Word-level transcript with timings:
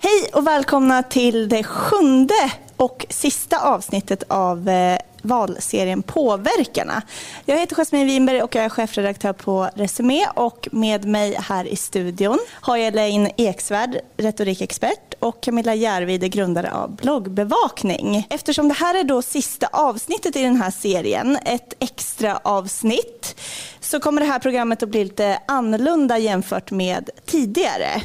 Hej 0.00 0.30
och 0.32 0.46
välkomna 0.46 1.02
till 1.02 1.48
det 1.48 1.64
sjunde 1.64 2.34
och 2.76 3.06
sista 3.08 3.60
avsnittet 3.60 4.22
av 4.28 4.68
eh, 4.68 4.98
valserien 5.26 6.02
Påverkarna. 6.02 7.02
Jag 7.44 7.58
heter 7.58 7.76
Jasmine 7.76 8.04
Winberg 8.04 8.42
och 8.42 8.54
jag 8.54 8.64
är 8.64 8.68
chefredaktör 8.68 9.32
på 9.32 9.70
Resumé 9.74 10.26
och 10.34 10.68
med 10.72 11.04
mig 11.04 11.36
här 11.40 11.64
i 11.64 11.76
studion 11.76 12.38
har 12.52 12.76
jag 12.76 12.86
Elaine 12.86 13.30
Eksvärd, 13.36 14.00
retorikexpert 14.16 15.14
och 15.18 15.40
Camilla 15.40 15.74
Järvide, 15.74 16.28
grundare 16.28 16.72
av 16.72 16.96
bloggbevakning. 16.96 18.26
Eftersom 18.30 18.68
det 18.68 18.74
här 18.74 18.94
är 19.00 19.04
då 19.04 19.22
sista 19.22 19.66
avsnittet 19.72 20.36
i 20.36 20.42
den 20.42 20.56
här 20.56 20.70
serien, 20.70 21.38
ett 21.44 21.74
extra 21.78 22.40
avsnitt, 22.44 23.40
så 23.80 24.00
kommer 24.00 24.20
det 24.20 24.26
här 24.26 24.38
programmet 24.38 24.82
att 24.82 24.88
bli 24.88 25.04
lite 25.04 25.38
annorlunda 25.46 26.18
jämfört 26.18 26.70
med 26.70 27.10
tidigare. 27.26 28.02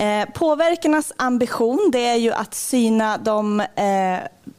Eh, 0.00 0.24
påverkarnas 0.34 1.12
ambition 1.16 1.88
det 1.92 2.06
är 2.06 2.16
ju 2.16 2.32
att 2.32 2.54
syna 2.54 3.18
de 3.18 3.60
eh, 3.60 4.18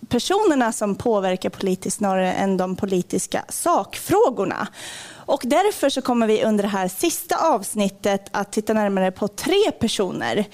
personerna 0.09 0.71
som 0.71 0.95
påverkar 0.95 1.49
politiskt 1.49 1.97
snarare 1.97 2.33
än 2.33 2.57
de 2.57 2.75
politiska 2.75 3.45
sakfrågorna. 3.49 4.67
Och 5.13 5.41
därför 5.43 5.89
så 5.89 6.01
kommer 6.01 6.27
vi 6.27 6.43
under 6.43 6.63
det 6.63 6.69
här 6.69 6.87
sista 6.87 7.35
avsnittet 7.53 8.27
att 8.31 8.51
titta 8.51 8.73
närmare 8.73 9.11
på 9.11 9.27
tre 9.27 9.71
personer 9.79 10.45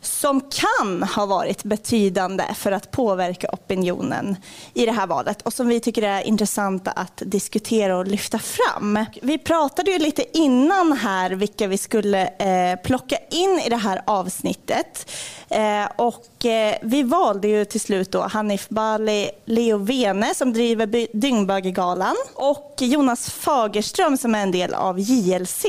som 0.00 0.40
kan 0.40 1.02
ha 1.02 1.26
varit 1.26 1.64
betydande 1.64 2.44
för 2.54 2.72
att 2.72 2.90
påverka 2.90 3.48
opinionen 3.52 4.36
i 4.74 4.86
det 4.86 4.92
här 4.92 5.06
valet 5.06 5.42
och 5.42 5.52
som 5.52 5.68
vi 5.68 5.80
tycker 5.80 6.02
är 6.02 6.22
intressanta 6.22 6.90
att 6.90 7.22
diskutera 7.26 7.96
och 7.96 8.06
lyfta 8.06 8.38
fram. 8.38 9.04
Vi 9.22 9.38
pratade 9.38 9.90
ju 9.90 9.98
lite 9.98 10.38
innan 10.38 10.92
här 10.92 11.30
vilka 11.30 11.66
vi 11.66 11.78
skulle 11.78 12.26
eh, 12.26 12.78
plocka 12.82 13.16
in 13.30 13.60
i 13.66 13.68
det 13.68 13.76
här 13.76 14.02
avsnittet. 14.06 15.10
Eh, 15.48 15.88
och 15.96 16.46
eh, 16.46 16.76
vi 16.82 17.02
valde 17.02 17.48
ju 17.48 17.64
till 17.64 17.80
slut 17.80 18.12
då 18.12 18.20
Hanif 18.20 18.68
Bali, 18.68 19.30
Leo 19.44 19.78
Vene 19.78 20.34
som 20.34 20.52
driver 20.52 21.16
Dyngbögegalan 21.16 22.16
och 22.34 22.74
Jonas 22.80 23.30
Fagerström 23.30 24.16
som 24.16 24.34
är 24.34 24.42
en 24.42 24.50
del 24.50 24.74
av 24.74 25.00
JLC. 25.00 25.64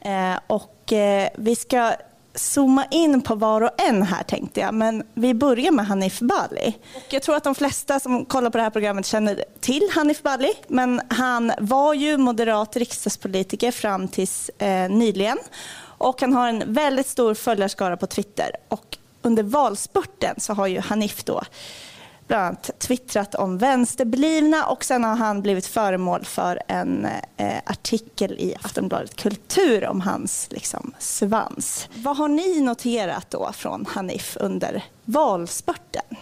Eh, 0.00 0.34
och 0.46 0.92
eh, 0.92 1.28
vi 1.36 1.56
ska 1.56 1.92
zooma 2.34 2.84
in 2.90 3.22
på 3.22 3.34
var 3.34 3.60
och 3.60 3.80
en 3.80 4.02
här 4.02 4.22
tänkte 4.22 4.60
jag. 4.60 4.74
Men 4.74 5.02
vi 5.14 5.34
börjar 5.34 5.72
med 5.72 5.86
Hanif 5.86 6.20
Bali. 6.20 6.78
Och 6.94 7.12
jag 7.12 7.22
tror 7.22 7.36
att 7.36 7.44
de 7.44 7.54
flesta 7.54 8.00
som 8.00 8.24
kollar 8.24 8.50
på 8.50 8.58
det 8.58 8.64
här 8.64 8.70
programmet 8.70 9.06
känner 9.06 9.44
till 9.60 9.88
Hanif 9.94 10.22
Bali. 10.22 10.52
Men 10.68 11.00
han 11.08 11.52
var 11.58 11.94
ju 11.94 12.16
moderat 12.16 12.76
riksdagspolitiker 12.76 13.70
fram 13.70 14.08
tills 14.08 14.48
eh, 14.48 14.90
nyligen. 14.90 15.38
Och 15.82 16.20
han 16.20 16.32
har 16.32 16.48
en 16.48 16.62
väldigt 16.66 17.06
stor 17.06 17.34
följarskara 17.34 17.96
på 17.96 18.06
Twitter. 18.06 18.50
Och 18.68 18.98
under 19.22 19.42
valspurten 19.42 20.40
så 20.40 20.52
har 20.52 20.66
ju 20.66 20.80
Hanif 20.80 21.24
då 21.24 21.42
bland 22.32 22.46
annat 22.46 22.70
twittrat 22.78 23.34
om 23.34 23.58
vänsterblivna 23.58 24.66
och 24.66 24.84
sen 24.84 25.04
har 25.04 25.16
han 25.16 25.42
blivit 25.42 25.66
föremål 25.66 26.24
för 26.24 26.62
en 26.68 27.06
eh, 27.36 27.56
artikel 27.66 28.32
i 28.32 28.54
Aftonbladet 28.62 29.16
Kultur 29.16 29.86
om 29.86 30.00
hans 30.00 30.48
liksom, 30.50 30.92
svans. 30.98 31.88
Vad 31.94 32.16
har 32.16 32.28
ni 32.28 32.60
noterat 32.60 33.30
då 33.30 33.50
från 33.52 33.86
Hanif 33.86 34.36
under 34.40 34.84
valspurten? 35.04 36.16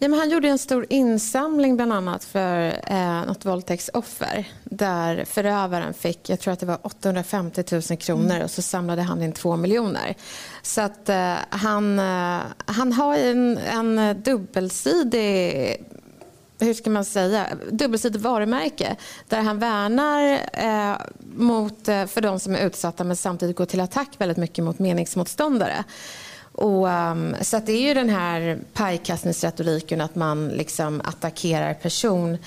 Ja, 0.00 0.08
men 0.08 0.18
han 0.18 0.30
gjorde 0.30 0.48
en 0.48 0.58
stor 0.58 0.86
insamling 0.88 1.76
bland 1.76 1.92
annat 1.92 2.24
för 2.24 2.80
eh, 2.86 3.24
något 3.26 3.44
våldtäktsoffer 3.44 4.48
där 4.64 5.24
förövaren 5.24 5.94
fick, 5.94 6.30
jag 6.30 6.40
tror 6.40 6.52
att 6.52 6.60
det 6.60 6.66
var 6.66 6.78
850 6.82 7.64
000 7.72 7.82
kronor 7.82 8.30
mm. 8.30 8.42
och 8.42 8.50
så 8.50 8.62
samlade 8.62 9.02
han 9.02 9.22
in 9.22 9.32
två 9.32 9.56
miljoner. 9.56 10.14
Så 10.62 10.80
att 10.80 11.08
eh, 11.08 11.34
han, 11.50 11.98
eh, 11.98 12.40
han 12.66 12.92
har 12.92 13.16
en, 13.16 13.58
en 13.58 14.22
dubbelsidig 14.22 15.76
hur 16.60 16.74
ska 16.74 16.90
man 16.90 17.04
säga, 17.04 17.46
dubbelsidigt 17.70 18.24
varumärke 18.24 18.96
där 19.28 19.40
han 19.40 19.58
värnar 19.58 20.40
eh, 20.52 20.96
mot, 21.36 21.88
eh, 21.88 22.06
för 22.06 22.20
de 22.20 22.40
som 22.40 22.54
är 22.54 22.66
utsatta 22.66 23.04
men 23.04 23.16
samtidigt 23.16 23.56
går 23.56 23.66
till 23.66 23.80
attack 23.80 24.08
väldigt 24.18 24.38
mycket 24.38 24.64
mot 24.64 24.78
meningsmotståndare. 24.78 25.84
Och, 26.58 26.86
um, 26.86 27.36
så 27.40 27.56
att 27.56 27.66
det 27.66 27.72
är 27.72 27.88
ju 27.88 27.94
den 27.94 28.08
här 28.08 28.58
pajkastningsretoriken 28.72 30.00
att 30.00 30.14
man 30.14 30.48
liksom 30.48 31.00
attackerar 31.04 31.74
person 31.74 32.38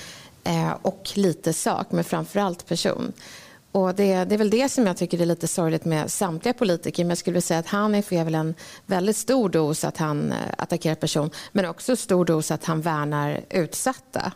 eh, 0.44 0.72
och 0.82 1.10
lite 1.14 1.52
sak, 1.52 1.86
men 1.90 2.04
framförallt 2.04 2.66
person. 2.66 3.12
Och 3.72 3.94
det, 3.94 4.24
det, 4.24 4.34
är 4.34 4.38
väl 4.38 4.50
det 4.50 4.68
som 4.68 4.86
jag 4.86 4.96
tycker 4.96 5.20
är 5.20 5.26
lite 5.26 5.48
sorgligt 5.48 5.84
med 5.84 6.10
samtliga 6.10 6.54
politiker. 6.54 7.04
Men 7.04 7.08
jag 7.08 7.18
skulle 7.18 7.32
vilja 7.32 7.42
säga 7.42 7.60
att 7.60 7.66
Hanif 7.66 8.12
är 8.12 8.24
väl 8.24 8.34
en 8.34 8.54
väldigt 8.86 9.16
stor 9.16 9.48
dos 9.48 9.84
att 9.84 9.96
han 9.96 10.32
eh, 10.32 10.38
attackerar 10.58 10.94
person, 10.94 11.30
men 11.52 11.66
också 11.66 11.96
stor 11.96 12.24
dos 12.24 12.50
att 12.50 12.64
han 12.64 12.80
värnar 12.80 13.40
utsatta 13.50 14.32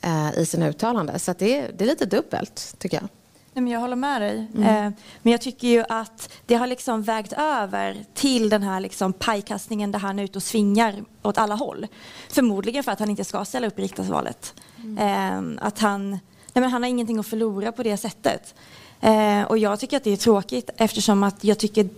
eh, 0.00 0.38
i 0.38 0.46
sina 0.46 0.68
uttalanden. 0.68 1.18
Så 1.18 1.34
det, 1.38 1.68
det 1.78 1.84
är 1.84 1.88
lite 1.88 2.06
dubbelt, 2.06 2.74
tycker 2.78 2.96
jag. 2.96 3.08
Nej, 3.54 3.62
men 3.62 3.72
jag 3.72 3.80
håller 3.80 3.96
med 3.96 4.22
dig. 4.22 4.46
Mm. 4.54 4.86
Eh, 4.86 4.92
men 5.22 5.32
jag 5.32 5.40
tycker 5.40 5.68
ju 5.68 5.84
att 5.88 6.32
det 6.46 6.54
har 6.54 6.66
liksom 6.66 7.02
vägt 7.02 7.32
över 7.32 8.04
till 8.14 8.48
den 8.48 8.62
här 8.62 8.80
liksom 8.80 9.12
pajkastningen 9.12 9.92
där 9.92 9.98
han 9.98 10.18
är 10.18 10.24
ute 10.24 10.38
och 10.38 10.42
svingar 10.42 11.04
åt 11.22 11.38
alla 11.38 11.54
håll. 11.54 11.86
Förmodligen 12.28 12.84
för 12.84 12.92
att 12.92 12.98
han 12.98 13.10
inte 13.10 13.24
ska 13.24 13.44
ställa 13.44 13.66
upp 13.66 13.78
i 13.78 13.82
riksdagsvalet. 13.82 14.54
Mm. 14.82 15.58
Eh, 15.58 15.66
att 15.66 15.78
han, 15.78 16.10
nej 16.10 16.20
men 16.54 16.64
han 16.64 16.82
har 16.82 16.90
ingenting 16.90 17.18
att 17.18 17.26
förlora 17.26 17.72
på 17.72 17.82
det 17.82 17.96
sättet. 17.96 18.54
Eh, 19.00 19.42
och 19.42 19.58
jag 19.58 19.80
tycker 19.80 19.96
att 19.96 20.04
det 20.04 20.12
är 20.12 20.16
tråkigt 20.16 20.70
eftersom 20.76 21.22
att 21.22 21.44
jag 21.44 21.58
tycker 21.58 21.88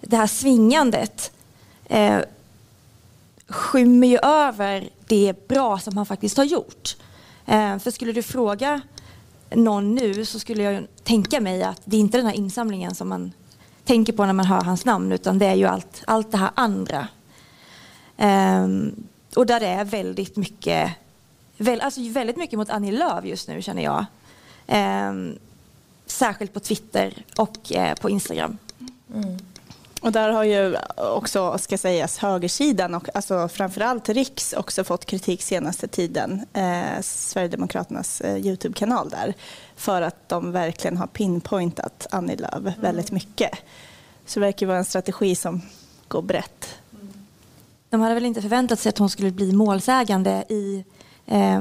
det 0.00 0.16
här 0.16 0.26
svingandet 0.26 1.32
eh, 1.84 2.18
skymmer 3.46 4.06
ju 4.06 4.18
över 4.22 4.88
det 5.06 5.48
bra 5.48 5.78
som 5.78 5.96
han 5.96 6.06
faktiskt 6.06 6.36
har 6.36 6.44
gjort. 6.44 6.96
Eh, 7.46 7.78
för 7.78 7.90
skulle 7.90 8.12
du 8.12 8.22
fråga 8.22 8.80
någon 9.50 9.94
nu 9.94 10.24
så 10.24 10.38
skulle 10.38 10.62
jag 10.62 10.86
tänka 11.02 11.40
mig 11.40 11.62
att 11.62 11.80
det 11.84 11.96
är 11.96 12.00
inte 12.00 12.18
den 12.18 12.26
här 12.26 12.34
insamlingen 12.34 12.94
som 12.94 13.08
man 13.08 13.32
tänker 13.84 14.12
på 14.12 14.26
när 14.26 14.32
man 14.32 14.46
hör 14.46 14.60
hans 14.60 14.84
namn 14.84 15.12
utan 15.12 15.38
det 15.38 15.46
är 15.46 15.54
ju 15.54 15.64
allt, 15.64 16.02
allt 16.06 16.32
det 16.32 16.38
här 16.38 16.50
andra. 16.54 17.08
Um, 18.16 19.06
och 19.36 19.46
där 19.46 19.60
det 19.60 19.66
är 19.66 19.84
väldigt 19.84 20.36
mycket, 20.36 20.92
väl, 21.56 21.80
alltså 21.80 22.00
väldigt 22.10 22.36
mycket 22.36 22.58
mot 22.58 22.70
Annie 22.70 22.92
Lööf 22.92 23.24
just 23.24 23.48
nu 23.48 23.62
känner 23.62 23.82
jag. 23.82 24.04
Um, 25.08 25.38
särskilt 26.06 26.52
på 26.52 26.60
Twitter 26.60 27.24
och 27.36 27.56
uh, 27.74 27.94
på 27.94 28.10
Instagram. 28.10 28.58
Mm. 29.14 29.38
Och 30.00 30.12
där 30.12 30.30
har 30.30 30.44
ju 30.44 30.76
också, 30.96 31.58
ska 31.58 31.78
sägas, 31.78 32.18
högersidan 32.18 32.94
och 32.94 33.08
alltså 33.14 33.48
framförallt 33.48 34.08
Riks 34.08 34.52
också 34.52 34.84
fått 34.84 35.04
kritik 35.04 35.42
senaste 35.42 35.88
tiden, 35.88 36.46
eh, 36.52 37.00
Sverigedemokraternas 37.00 38.20
eh, 38.20 38.36
Youtube-kanal 38.36 39.08
där, 39.08 39.34
för 39.76 40.02
att 40.02 40.28
de 40.28 40.52
verkligen 40.52 40.96
har 40.96 41.06
pinpointat 41.06 42.06
Annie 42.10 42.36
Lööf 42.36 42.54
mm. 42.54 42.72
väldigt 42.80 43.10
mycket. 43.10 43.50
Så 44.26 44.40
det 44.40 44.46
verkar 44.46 44.66
vara 44.66 44.78
en 44.78 44.84
strategi 44.84 45.34
som 45.34 45.62
går 46.08 46.22
brett. 46.22 46.74
De 47.90 48.00
hade 48.00 48.14
väl 48.14 48.24
inte 48.24 48.42
förväntat 48.42 48.80
sig 48.80 48.90
att 48.90 48.98
hon 48.98 49.10
skulle 49.10 49.30
bli 49.30 49.52
målsägande 49.52 50.44
i 50.48 50.84
eh, 51.26 51.60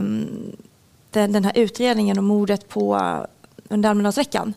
den, 1.12 1.31
den 1.31 1.46
här 1.46 1.53
utredningen 1.56 2.19
om 2.19 2.25
mordet 2.25 2.69
på 2.69 2.96
under 3.69 3.89
Almedalsveckan. 3.89 4.53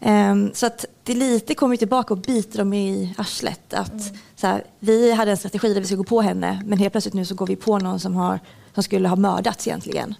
Um, 0.00 0.50
så 0.54 0.66
att 0.66 0.84
det 1.02 1.14
lite 1.14 1.54
kommer 1.54 1.76
tillbaka 1.76 2.14
och 2.14 2.20
biter 2.20 2.58
dem 2.58 2.72
i 2.72 3.14
arslet. 3.18 3.74
Att, 3.74 3.92
mm. 3.92 4.16
så 4.36 4.46
här, 4.46 4.64
vi 4.78 5.12
hade 5.12 5.30
en 5.30 5.36
strategi 5.36 5.74
där 5.74 5.80
vi 5.80 5.86
skulle 5.86 5.98
gå 5.98 6.04
på 6.04 6.22
henne 6.22 6.62
men 6.66 6.78
helt 6.78 6.92
plötsligt 6.92 7.14
nu 7.14 7.24
så 7.24 7.34
går 7.34 7.46
vi 7.46 7.56
på 7.56 7.78
någon 7.78 8.00
som, 8.00 8.14
har, 8.14 8.40
som 8.74 8.82
skulle 8.82 9.08
ha 9.08 9.16
mördats 9.16 9.66
egentligen. 9.66 10.14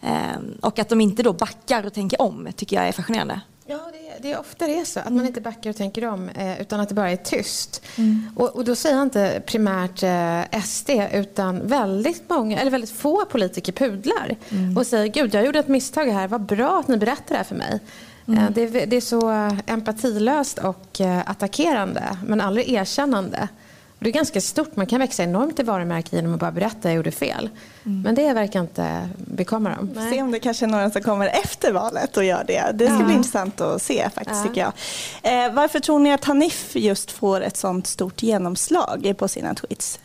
Um, 0.00 0.58
och 0.62 0.78
att 0.78 0.88
de 0.88 1.00
inte 1.00 1.22
då 1.22 1.32
backar 1.32 1.86
och 1.86 1.92
tänker 1.92 2.22
om 2.22 2.48
tycker 2.56 2.76
jag 2.76 2.88
är 2.88 2.92
fascinerande. 2.92 3.40
Det, 4.22 4.32
är 4.32 4.40
ofta 4.40 4.66
det 4.66 4.80
är 4.80 4.84
så. 4.84 5.00
Att 5.00 5.06
mm. 5.06 5.16
man 5.16 5.26
inte 5.26 5.40
backar 5.40 5.70
och 5.70 5.76
tänker 5.76 6.08
om 6.08 6.28
eh, 6.28 6.60
utan 6.60 6.80
att 6.80 6.88
det 6.88 6.94
bara 6.94 7.10
är 7.10 7.16
tyst. 7.16 7.82
Mm. 7.96 8.30
Och, 8.36 8.56
och, 8.56 8.64
då 8.64 8.74
säger 8.74 8.96
jag 8.96 9.02
inte 9.02 9.42
primärt 9.46 10.02
eh, 10.02 10.60
SD 10.62 10.90
utan 11.12 11.66
väldigt 11.66 12.28
många, 12.28 12.58
eller 12.58 12.70
väldigt 12.70 12.90
få 12.90 13.24
politiker 13.24 13.72
pudlar 13.72 14.36
mm. 14.48 14.76
och 14.76 14.86
säger 14.86 15.06
gud 15.06 15.34
jag 15.34 15.46
gjorde 15.46 15.58
ett 15.58 15.68
misstag 15.68 16.04
här, 16.04 16.28
vad 16.28 16.40
bra 16.40 16.80
att 16.80 16.88
ni 16.88 16.96
berättar 16.96 17.28
det 17.28 17.36
här 17.36 17.44
för 17.44 17.54
mig. 17.54 17.80
Mm. 18.28 18.38
Eh, 18.38 18.50
det, 18.50 18.86
det, 18.86 18.96
är 18.96 19.00
så 19.00 19.30
empatilöst 19.66 20.58
och 20.58 21.00
eh, 21.00 21.30
attackerande 21.30 22.18
men 22.26 22.40
aldrig 22.40 22.68
erkännande. 22.68 23.48
Och 24.00 24.04
det 24.04 24.10
är 24.10 24.12
ganska 24.12 24.40
stort. 24.40 24.76
Man 24.76 24.86
kan 24.86 25.00
växa 25.00 25.22
enormt 25.22 25.60
i 25.60 25.62
varumärke 25.62 26.16
genom 26.16 26.34
att 26.34 26.40
bara 26.40 26.50
berätta 26.52 26.78
att 26.78 26.84
jag 26.84 26.94
gjorde 26.94 27.10
fel. 27.10 27.50
Mm. 27.84 28.02
Men 28.02 28.14
det 28.14 28.32
verkar 28.32 28.60
inte 28.60 29.08
bekomma 29.16 29.70
dem. 29.70 29.90
Nej. 29.94 30.12
Se 30.12 30.22
om 30.22 30.30
det 30.30 30.38
kanske 30.38 30.64
är 30.64 30.68
några 30.68 30.90
som 30.90 31.02
kommer 31.02 31.26
efter 31.26 31.72
valet 31.72 32.16
och 32.16 32.24
gör 32.24 32.44
det. 32.46 32.70
Det 32.74 32.86
ska 32.86 32.98
ja. 32.98 33.04
bli 33.04 33.14
intressant 33.14 33.60
att 33.60 33.82
se 33.82 34.10
faktiskt 34.14 34.40
ja. 34.40 34.48
tycker 34.48 34.60
jag. 34.60 34.72
Eh, 35.46 35.52
varför 35.52 35.80
tror 35.80 35.98
ni 35.98 36.12
att 36.12 36.24
Hanif 36.24 36.76
just 36.76 37.10
får 37.10 37.40
ett 37.40 37.56
sånt 37.56 37.86
stort 37.86 38.22
genomslag 38.22 39.14
på 39.18 39.28
sina 39.28 39.54
tweets? 39.54 40.00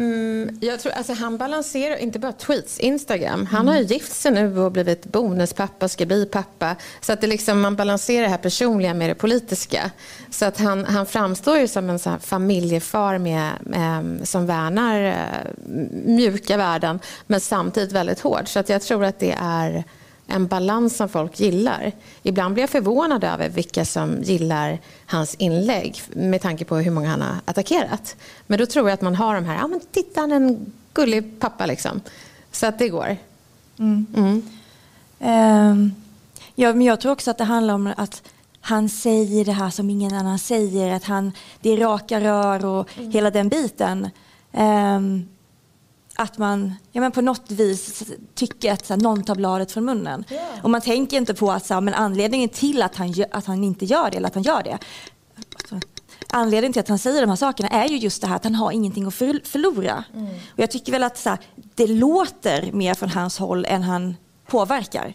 Mm, 0.00 0.58
jag 0.60 0.80
tror, 0.80 0.92
alltså, 0.92 1.12
han 1.12 1.36
balanserar 1.36 1.96
inte 1.96 2.18
bara 2.18 2.32
tweets, 2.32 2.78
Instagram. 2.78 3.46
Han 3.46 3.68
har 3.68 3.76
ju 3.76 3.84
gift 3.84 4.12
sig 4.12 4.32
nu 4.32 4.58
och 4.60 4.72
blivit 4.72 5.06
bonuspappa, 5.06 5.88
ska 5.88 6.06
bli 6.06 6.26
pappa. 6.26 6.76
Så 7.00 7.12
att 7.12 7.20
det 7.20 7.26
liksom, 7.26 7.60
man 7.60 7.76
balanserar 7.76 8.22
det 8.22 8.28
här 8.28 8.38
personliga 8.38 8.94
med 8.94 9.10
det 9.10 9.14
politiska. 9.14 9.90
Så 10.30 10.44
att 10.44 10.58
han, 10.58 10.84
han 10.84 11.06
framstår 11.06 11.58
ju 11.58 11.68
som 11.68 11.90
en 11.90 11.98
så 11.98 12.16
familjefar 12.20 13.18
med, 13.18 13.50
med, 13.60 14.28
som 14.28 14.46
värnar 14.46 15.02
äh, 15.02 15.14
mjuka 16.04 16.56
värden 16.56 17.00
men 17.26 17.40
samtidigt 17.40 17.92
väldigt 17.92 18.20
hård. 18.20 18.48
Så 18.48 18.58
att 18.58 18.68
jag 18.68 18.82
tror 18.82 19.04
att 19.04 19.18
det 19.18 19.36
är 19.40 19.84
en 20.30 20.46
balans 20.46 20.96
som 20.96 21.08
folk 21.08 21.40
gillar. 21.40 21.92
Ibland 22.22 22.54
blir 22.54 22.62
jag 22.62 22.70
förvånad 22.70 23.24
över 23.24 23.48
vilka 23.48 23.84
som 23.84 24.22
gillar 24.22 24.78
hans 25.06 25.34
inlägg 25.34 26.02
med 26.08 26.42
tanke 26.42 26.64
på 26.64 26.76
hur 26.76 26.90
många 26.90 27.08
han 27.08 27.20
har 27.20 27.34
attackerat. 27.44 28.16
Men 28.46 28.58
då 28.58 28.66
tror 28.66 28.88
jag 28.88 28.94
att 28.94 29.02
man 29.02 29.14
har 29.14 29.34
de 29.34 29.44
här, 29.44 29.56
ja 29.56 29.66
men 29.66 29.80
titta 29.92 30.20
en 30.20 30.72
gullig 30.92 31.40
pappa 31.40 31.66
liksom. 31.66 32.00
Så 32.52 32.66
att 32.66 32.78
det 32.78 32.88
går. 32.88 33.16
Mm. 33.78 34.06
Mm. 34.16 34.42
Um, 35.18 35.94
ja, 36.54 36.74
men 36.74 36.82
jag 36.86 37.00
tror 37.00 37.12
också 37.12 37.30
att 37.30 37.38
det 37.38 37.44
handlar 37.44 37.74
om 37.74 37.92
att 37.96 38.22
han 38.60 38.88
säger 38.88 39.44
det 39.44 39.52
här 39.52 39.70
som 39.70 39.90
ingen 39.90 40.14
annan 40.14 40.38
säger, 40.38 40.94
att 40.94 41.04
han, 41.04 41.32
det 41.60 41.70
är 41.70 41.76
raka 41.76 42.20
rör 42.20 42.64
och 42.64 42.88
mm. 42.98 43.10
hela 43.10 43.30
den 43.30 43.48
biten. 43.48 44.10
Um, 44.52 45.28
att 46.20 46.38
man 46.38 46.74
ja, 46.92 47.00
men 47.00 47.12
på 47.12 47.20
något 47.20 47.50
vis 47.50 48.02
tycker 48.34 48.72
att 48.72 48.86
så 48.86 48.94
här, 48.94 49.00
någon 49.00 49.24
tar 49.24 49.34
bladet 49.34 49.72
från 49.72 49.84
munnen. 49.84 50.24
Yeah. 50.30 50.44
Och 50.62 50.70
man 50.70 50.80
tänker 50.80 51.16
inte 51.16 51.34
på 51.34 51.52
att 51.52 51.66
så 51.66 51.74
här, 51.74 51.80
men 51.80 51.94
anledningen 51.94 52.48
till 52.48 52.82
att 52.82 52.96
han, 52.96 53.14
att 53.30 53.46
han 53.46 53.64
inte 53.64 53.84
gör 53.84 54.10
det, 54.10 54.16
eller 54.16 54.28
att 54.28 54.34
han 54.34 54.42
gör 54.42 54.62
det, 54.62 54.78
anledningen 56.28 56.72
till 56.72 56.80
att 56.80 56.88
han 56.88 56.98
säger 56.98 57.20
de 57.20 57.28
här 57.30 57.36
sakerna 57.36 57.68
är 57.68 57.88
ju 57.88 57.96
just 57.96 58.20
det 58.20 58.26
här 58.26 58.36
att 58.36 58.44
han 58.44 58.54
har 58.54 58.72
ingenting 58.72 59.06
att 59.06 59.14
förlora. 59.14 60.04
Mm. 60.14 60.26
Och 60.26 60.58
jag 60.58 60.70
tycker 60.70 60.92
väl 60.92 61.02
att 61.02 61.18
så 61.18 61.28
här, 61.28 61.38
det 61.74 61.86
låter 61.86 62.72
mer 62.72 62.94
från 62.94 63.08
hans 63.08 63.38
håll 63.38 63.64
än 63.64 63.82
han 63.82 64.16
påverkar. 64.46 65.14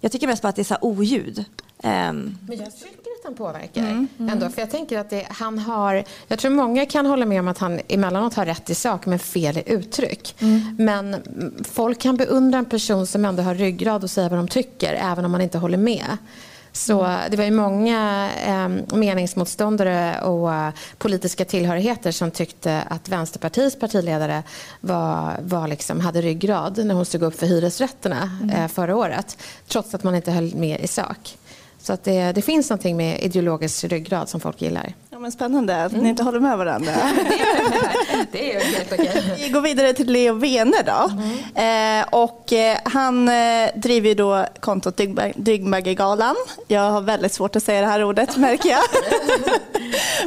Jag 0.00 0.12
tycker 0.12 0.26
mest 0.26 0.42
bara 0.42 0.48
att 0.48 0.56
det 0.56 0.62
är 0.62 0.64
så 0.64 0.74
här 0.74 0.84
oljud. 0.84 1.44
Um. 1.82 2.38
Men 2.48 2.58
jag 2.58 2.76
tycker 2.76 3.10
att 3.18 3.24
han 3.24 3.34
påverkar 3.34 3.80
mm. 3.80 4.08
Mm. 4.18 4.32
ändå. 4.32 4.48
För 4.48 4.62
jag 4.62 4.70
tänker 4.70 4.98
att 4.98 5.10
det, 5.10 5.26
han 5.30 5.58
har... 5.58 6.04
Jag 6.28 6.38
tror 6.38 6.50
många 6.50 6.86
kan 6.86 7.06
hålla 7.06 7.26
med 7.26 7.40
om 7.40 7.48
att 7.48 7.58
han 7.58 7.80
emellanåt 7.88 8.34
har 8.34 8.46
rätt 8.46 8.70
i 8.70 8.74
sak 8.74 9.06
men 9.06 9.18
fel 9.18 9.58
i 9.58 9.62
uttryck. 9.66 10.34
Mm. 10.38 10.76
Men 10.78 11.22
folk 11.64 12.00
kan 12.00 12.16
beundra 12.16 12.58
en 12.58 12.64
person 12.64 13.06
som 13.06 13.24
ändå 13.24 13.42
har 13.42 13.54
ryggrad 13.54 14.04
och 14.04 14.10
säga 14.10 14.28
vad 14.28 14.38
de 14.38 14.48
tycker 14.48 14.94
även 14.94 15.24
om 15.24 15.32
man 15.32 15.40
inte 15.40 15.58
håller 15.58 15.78
med. 15.78 16.16
Så 16.76 17.04
mm. 17.04 17.30
det 17.30 17.36
var 17.36 17.44
ju 17.44 17.50
många 17.50 18.30
eh, 18.46 18.96
meningsmotståndare 18.96 20.20
och 20.20 20.48
uh, 20.48 20.68
politiska 20.98 21.44
tillhörigheter 21.44 22.12
som 22.12 22.30
tyckte 22.30 22.82
att 22.82 23.08
Vänsterpartiets 23.08 23.78
partiledare 23.78 24.42
var, 24.80 25.36
var 25.42 25.68
liksom, 25.68 26.00
hade 26.00 26.20
ryggrad 26.20 26.86
när 26.86 26.94
hon 26.94 27.04
stod 27.04 27.22
upp 27.22 27.38
för 27.38 27.46
hyresrätterna 27.46 28.38
mm. 28.42 28.50
eh, 28.50 28.68
förra 28.68 28.96
året. 28.96 29.38
Trots 29.68 29.94
att 29.94 30.02
man 30.02 30.14
inte 30.14 30.30
höll 30.30 30.54
med 30.54 30.80
i 30.80 30.88
sak. 30.88 31.36
Så 31.86 31.92
att 31.92 32.04
det, 32.04 32.32
det 32.32 32.42
finns 32.42 32.70
någonting 32.70 32.96
med 32.96 33.20
ideologisk 33.20 33.84
ryggrad 33.84 34.28
som 34.28 34.40
folk 34.40 34.62
gillar. 34.62 34.94
Ja, 35.16 35.20
men 35.20 35.32
spännande 35.32 35.84
att 35.84 35.92
mm. 35.92 36.04
ni 36.04 36.08
inte 36.10 36.22
håller 36.22 36.40
med 36.40 36.58
varandra. 36.58 36.92
det 38.32 38.54
är 38.54 38.60
helt 38.60 38.92
okej. 38.92 39.22
Vi 39.38 39.48
går 39.48 39.60
vidare 39.60 39.92
till 39.92 40.12
Leo 40.12 40.34
Vene 40.34 40.82
då. 40.82 41.10
Mm. 41.10 42.00
Eh, 42.00 42.08
och, 42.10 42.52
eh, 42.52 42.78
han 42.84 43.28
eh, 43.28 43.70
driver 43.74 44.08
ju 44.08 44.14
då 44.14 44.46
kontot 44.60 45.00
Dyngbaggegalan. 45.36 46.36
Jag 46.68 46.90
har 46.90 47.00
väldigt 47.00 47.32
svårt 47.32 47.56
att 47.56 47.62
säga 47.62 47.80
det 47.80 47.86
här 47.86 48.04
ordet 48.04 48.36
märker 48.36 48.68
jag. 48.68 48.82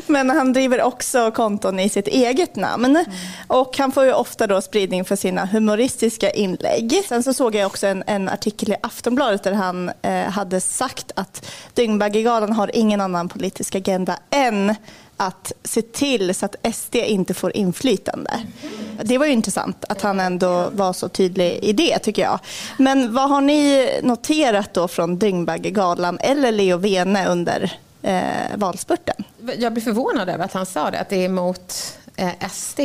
men 0.07 0.30
han 0.30 0.53
driver 0.53 0.81
också 0.81 1.31
konton 1.31 1.80
i 1.80 1.89
sitt 1.89 2.07
eget 2.07 2.56
namn. 2.56 2.86
Mm. 2.86 3.06
Och 3.47 3.77
han 3.77 3.91
får 3.91 4.06
ju 4.06 4.13
ofta 4.13 4.47
då 4.47 4.62
spridning 4.62 5.06
för 5.06 5.15
sina 5.15 5.45
humoristiska 5.45 6.30
inlägg. 6.30 7.03
Sen 7.07 7.24
så 7.24 7.33
såg 7.33 7.56
jag 7.56 7.65
också 7.65 7.88
en, 7.88 8.03
en 8.07 8.30
artikel 8.30 8.71
i 8.71 8.75
Aftonbladet 8.81 9.44
där 9.44 9.53
han 9.53 9.91
eh, 10.01 10.24
hade 10.24 10.62
sagt 10.62 11.12
att 11.15 11.45
Dyngbaggegalan 11.74 12.53
har 12.53 12.71
ingen 12.74 13.01
annan 13.01 13.30
politisk 13.30 13.75
agenda 13.75 14.19
än 14.30 14.75
att 15.19 15.51
se 15.63 15.81
till 15.81 16.36
så 16.36 16.45
att 16.45 16.75
SD 16.75 16.95
inte 16.95 17.33
får 17.33 17.57
inflytande. 17.57 18.31
Det 19.04 19.18
var 19.18 19.25
ju 19.25 19.31
intressant 19.31 19.86
att 19.89 20.01
han 20.01 20.19
ändå 20.19 20.69
var 20.74 20.94
så 20.94 21.10
tydlig 21.10 21.60
i 21.62 21.74
det 21.74 22.00
tycker 22.00 22.21
jag. 22.21 22.39
Men 22.77 23.13
vad 23.13 23.30
har 23.30 23.42
ni 23.42 23.89
noterat 24.04 24.74
då 24.74 24.88
från 24.88 25.18
Dyngbaggegalan 25.18 26.18
eller 26.21 26.51
Leo 26.51 26.77
Vene 26.77 27.30
under 27.30 27.80
eh, 28.01 28.21
valspurten? 28.56 29.24
Jag 29.57 29.74
blir 29.74 29.83
förvånad 29.83 30.30
över 30.30 30.45
att 30.45 30.54
han 30.54 30.66
sa 30.66 30.92
det, 30.92 31.00
att 31.00 31.10
det 31.10 31.25
är 31.25 31.30
mot 31.30 31.99
eh, 32.19 32.50
SD. 32.50 32.80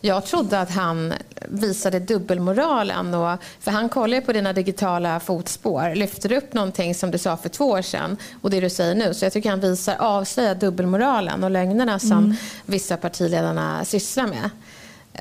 Jag 0.00 0.26
trodde 0.26 0.60
att 0.60 0.70
han 0.70 1.12
visade 1.48 1.98
dubbelmoralen. 1.98 3.14
Och, 3.14 3.38
för 3.60 3.70
han 3.70 3.88
kollar 3.88 4.20
på 4.20 4.32
dina 4.32 4.52
digitala 4.52 5.20
fotspår. 5.20 5.94
Lyfter 5.94 6.32
upp 6.32 6.52
någonting 6.54 6.94
som 6.94 7.10
du 7.10 7.18
sa 7.18 7.36
för 7.36 7.48
två 7.48 7.64
år 7.64 7.82
sedan 7.82 8.16
och 8.42 8.50
det 8.50 8.60
du 8.60 8.70
säger 8.70 8.94
nu. 8.94 9.14
Så 9.14 9.24
jag 9.24 9.32
tycker 9.32 9.50
han 9.50 9.60
visar, 9.60 9.96
avslöjar 9.98 10.54
dubbelmoralen 10.54 11.44
och 11.44 11.50
lögnerna 11.50 11.98
som 11.98 12.12
mm. 12.12 12.36
vissa 12.66 12.96
partiledarna 12.96 13.84
sysslar 13.84 14.26
med. 14.26 14.50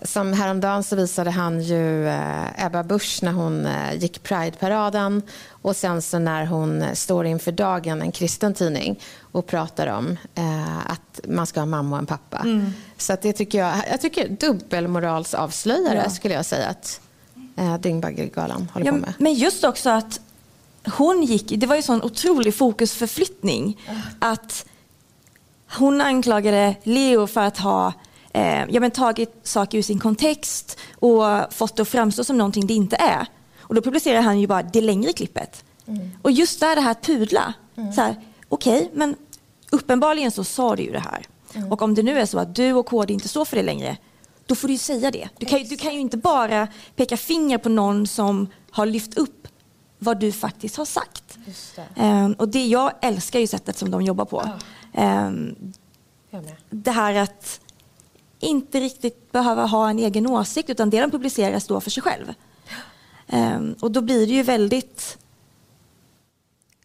Som 0.04 0.34
häromdagen 0.34 0.84
så 0.84 0.96
visade 0.96 1.32
han 1.32 1.62
ju 1.62 2.08
eh, 2.08 2.66
Ebba 2.66 2.84
Busch 2.84 3.20
när 3.24 3.32
hon 3.32 3.66
eh, 3.66 3.94
gick 3.96 4.24
Pride-paraden 4.24 5.22
och 5.50 5.76
sen 5.76 6.02
så 6.02 6.20
när 6.20 6.46
hon 6.46 6.86
står 6.96 7.26
inför 7.26 7.52
Dagen, 7.52 8.02
en 8.02 8.12
kristen 8.12 8.54
tidning 8.54 9.00
och 9.32 9.48
pratar 9.48 9.88
om 9.88 10.18
eh, 10.36 10.92
att 10.92 11.20
man 11.28 11.48
ska 11.48 11.60
ha 11.60 11.64
en 11.64 11.70
mamma 11.70 11.96
och 11.96 12.00
en 12.00 12.06
pappa. 12.06 12.38
Mm. 12.38 12.74
Så 12.98 13.18
det 13.22 13.34
tycker 13.34 13.58
jag, 13.58 13.76
jag 13.92 14.02
tycker 14.02 14.30
dubbelmoralsavslöjare 14.30 16.02
ja. 16.04 16.10
skulle 16.10 16.34
jag 16.34 16.46
säga 16.46 16.68
att 16.68 17.02
eh, 17.56 17.78
Dyngbaggegalan 17.78 18.70
håller 18.74 18.86
ja, 18.86 18.92
på 18.92 18.98
med. 18.98 19.14
Men 19.18 19.34
just 19.34 19.64
också 19.64 19.90
att 19.90 20.20
hon 20.98 21.24
gick, 21.24 21.54
det 21.58 21.68
var 21.68 21.76
ju 21.76 21.82
sån 21.82 22.04
otrolig 22.04 22.56
fokusförflyttning. 22.56 23.82
Mm. 23.88 24.02
Att 24.20 24.66
hon 25.78 26.02
anklagade 26.02 26.76
Leo 26.84 27.28
för 27.28 27.42
att 27.42 27.58
ha 27.58 27.94
eh, 28.34 28.66
ja, 28.70 28.80
men 28.80 28.92
tagit 28.92 29.40
saker 29.44 29.78
ur 29.78 29.82
sin 29.82 30.00
kontext 30.00 30.80
och 30.96 31.24
fått 31.54 31.76
det 31.76 31.82
att 31.82 31.90
framstå 31.90 32.24
som 32.24 32.38
någonting 32.38 32.68
det 32.68 32.74
inte 32.74 32.96
är. 32.96 33.28
Och 33.60 33.76
då 33.76 33.82
publicerar 33.82 34.22
han 34.22 34.40
ju 34.40 34.48
bara 34.48 34.64
det 34.64 34.82
längre 34.82 35.14
klippet. 35.14 35.64
Mm. 35.88 36.12
Och 36.22 36.32
just 36.32 36.60
där 36.60 36.76
det 36.76 36.82
här 36.82 36.92
att 36.92 37.06
pudla. 37.06 37.54
Mm. 37.76 37.90
Okej, 37.92 38.16
okay, 38.50 38.90
men 38.94 39.16
uppenbarligen 39.70 40.32
så 40.32 40.44
sa 40.44 40.76
du 40.76 40.84
ju 40.84 40.92
det 40.92 41.00
här. 41.00 41.26
Mm. 41.54 41.72
Och 41.72 41.82
om 41.82 41.96
det 41.96 42.04
nu 42.04 42.20
är 42.20 42.26
så 42.26 42.40
att 42.40 42.56
du 42.56 42.74
och 42.74 42.86
KD 42.86 43.14
inte 43.14 43.28
står 43.28 43.46
för 43.46 43.56
det 43.56 43.64
längre, 43.64 43.98
då 44.46 44.56
får 44.56 44.68
du 44.68 44.74
ju 44.74 44.78
säga 44.78 45.12
det. 45.12 45.30
Du 45.38 45.46
kan, 45.46 45.64
du 45.64 45.78
kan 45.78 45.94
ju 45.94 46.00
inte 46.00 46.18
bara 46.18 46.68
peka 46.96 47.18
finger 47.18 47.58
på 47.58 47.70
någon 47.70 48.08
som 48.08 48.48
har 48.72 48.86
lyft 48.86 49.18
upp 49.18 49.48
vad 50.00 50.20
du 50.20 50.32
faktiskt 50.32 50.76
har 50.76 50.86
sagt. 50.86 51.38
Det. 51.76 52.04
Um, 52.04 52.34
och 52.34 52.50
det 52.50 52.66
jag 52.66 52.92
älskar 53.02 53.40
ju 53.40 53.48
sättet 53.48 53.78
som 53.78 53.92
de 53.92 54.02
jobbar 54.02 54.26
på. 54.26 54.50
Ja. 54.92 55.28
Um, 55.28 55.74
det 56.70 56.92
här 56.92 57.16
att 57.16 57.60
inte 58.40 58.80
riktigt 58.80 59.32
behöva 59.32 59.66
ha 59.66 59.90
en 59.90 60.00
egen 60.00 60.28
åsikt 60.28 60.70
utan 60.70 60.90
det 60.90 61.02
de 61.02 61.12
publicerar 61.12 61.60
står 61.60 61.80
för 61.80 61.90
sig 61.90 62.04
själv. 62.04 62.34
Um, 63.28 63.76
och 63.82 63.92
då 63.92 64.02
blir 64.02 64.28
det 64.28 64.34
ju 64.34 64.44
väldigt 64.44 65.18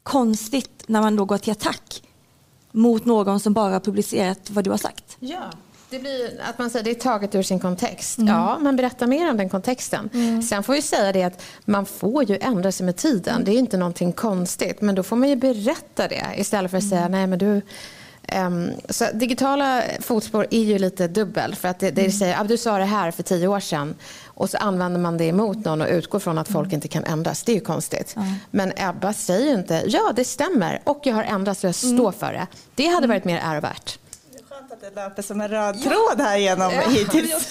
konstigt 0.02 0.84
när 0.86 1.00
man 1.00 1.16
då 1.16 1.24
går 1.24 1.38
till 1.38 1.52
attack 1.52 2.02
mot 2.72 3.04
någon 3.04 3.40
som 3.40 3.52
bara 3.52 3.80
publicerat 3.80 4.50
vad 4.50 4.64
du 4.64 4.70
har 4.70 4.78
sagt. 4.78 5.16
Ja. 5.20 5.50
Det 5.90 5.98
blir 5.98 6.40
att 6.48 6.58
man 6.58 6.70
säger 6.70 6.84
det 6.84 6.90
är 6.90 6.94
taget 6.94 7.34
ur 7.34 7.42
sin 7.42 7.60
kontext. 7.60 8.18
Mm. 8.18 8.34
Ja, 8.34 8.58
men 8.60 8.76
berätta 8.76 9.06
mer 9.06 9.30
om 9.30 9.36
den 9.36 9.48
kontexten. 9.48 10.10
Mm. 10.14 10.42
Sen 10.42 10.62
får 10.62 10.74
jag 10.74 10.84
säga 10.84 11.12
det 11.12 11.22
att 11.22 11.42
man 11.64 11.86
får 11.86 12.24
ju 12.24 12.38
ändra 12.40 12.72
sig 12.72 12.86
med 12.86 12.96
tiden. 12.96 13.44
Det 13.44 13.52
är 13.52 13.58
inte 13.58 13.76
någonting 13.76 14.12
konstigt. 14.12 14.80
Men 14.80 14.94
då 14.94 15.02
får 15.02 15.16
man 15.16 15.28
ju 15.28 15.36
berätta 15.36 16.08
det 16.08 16.24
istället 16.36 16.70
för 16.70 16.78
att 16.78 16.88
säga 16.88 17.00
mm. 17.00 17.12
nej 17.12 17.26
men 17.26 17.38
du 17.38 17.62
Um, 18.32 18.72
så 18.88 19.04
digitala 19.14 19.82
fotspår 20.00 20.46
är 20.50 20.62
ju 20.62 20.78
lite 20.78 21.08
dubbel. 21.08 21.54
För 21.54 21.68
att 21.68 21.78
det, 21.78 21.90
det 21.90 22.00
mm. 22.00 22.12
säger, 22.12 22.40
ah, 22.40 22.44
du 22.44 22.56
sa 22.56 22.78
det 22.78 22.84
här 22.84 23.10
för 23.10 23.22
tio 23.22 23.48
år 23.48 23.60
sedan 23.60 23.94
och 24.24 24.50
så 24.50 24.56
använder 24.56 25.00
man 25.00 25.18
det 25.18 25.24
emot 25.24 25.64
någon 25.64 25.80
och 25.80 25.88
utgår 25.88 26.18
från 26.18 26.38
att 26.38 26.48
folk 26.48 26.66
mm. 26.66 26.74
inte 26.74 26.88
kan 26.88 27.04
ändras. 27.04 27.42
Det 27.42 27.52
är 27.52 27.54
ju 27.54 27.60
konstigt. 27.60 28.16
Mm. 28.16 28.34
Men 28.50 28.72
Ebba 28.76 29.12
säger 29.12 29.46
ju 29.46 29.54
inte, 29.54 29.84
ja 29.86 30.12
det 30.16 30.24
stämmer 30.24 30.82
och 30.84 31.00
jag 31.02 31.14
har 31.14 31.22
ändrats 31.22 31.64
och 31.64 31.68
jag 31.68 31.74
står 31.74 31.98
mm. 31.98 32.12
för 32.12 32.32
det. 32.32 32.46
Det 32.74 32.86
hade 32.86 33.06
varit 33.06 33.24
mer 33.24 33.40
ärovärt. 33.44 33.98
Skönt 34.48 34.72
att 34.72 34.80
det 34.80 34.90
löper 34.94 35.22
som 35.22 35.40
en 35.40 35.48
röd 35.48 35.76
ja. 35.78 35.90
tråd 35.90 36.26
här 36.26 36.36
igenom 36.36 36.72
ja. 36.72 36.88
hittills. 36.88 37.48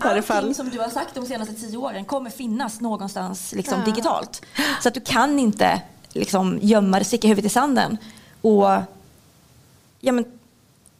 Allting 0.28 0.54
som 0.54 0.70
du 0.70 0.78
har 0.78 0.88
sagt 0.88 1.14
de 1.14 1.26
senaste 1.26 1.54
tio 1.54 1.76
åren 1.76 2.04
kommer 2.04 2.30
finnas 2.30 2.80
någonstans 2.80 3.52
liksom, 3.52 3.78
ja. 3.78 3.84
digitalt. 3.84 4.42
Så 4.82 4.88
att 4.88 4.94
du 4.94 5.00
kan 5.00 5.38
inte 5.38 5.82
liksom, 6.12 6.58
gömma 6.62 6.98
det, 6.98 7.04
sticka 7.04 7.28
huvudet 7.28 7.50
i 7.50 7.54
sanden 7.54 7.96
och 8.40 8.68
ja, 10.04 10.12
men, 10.12 10.24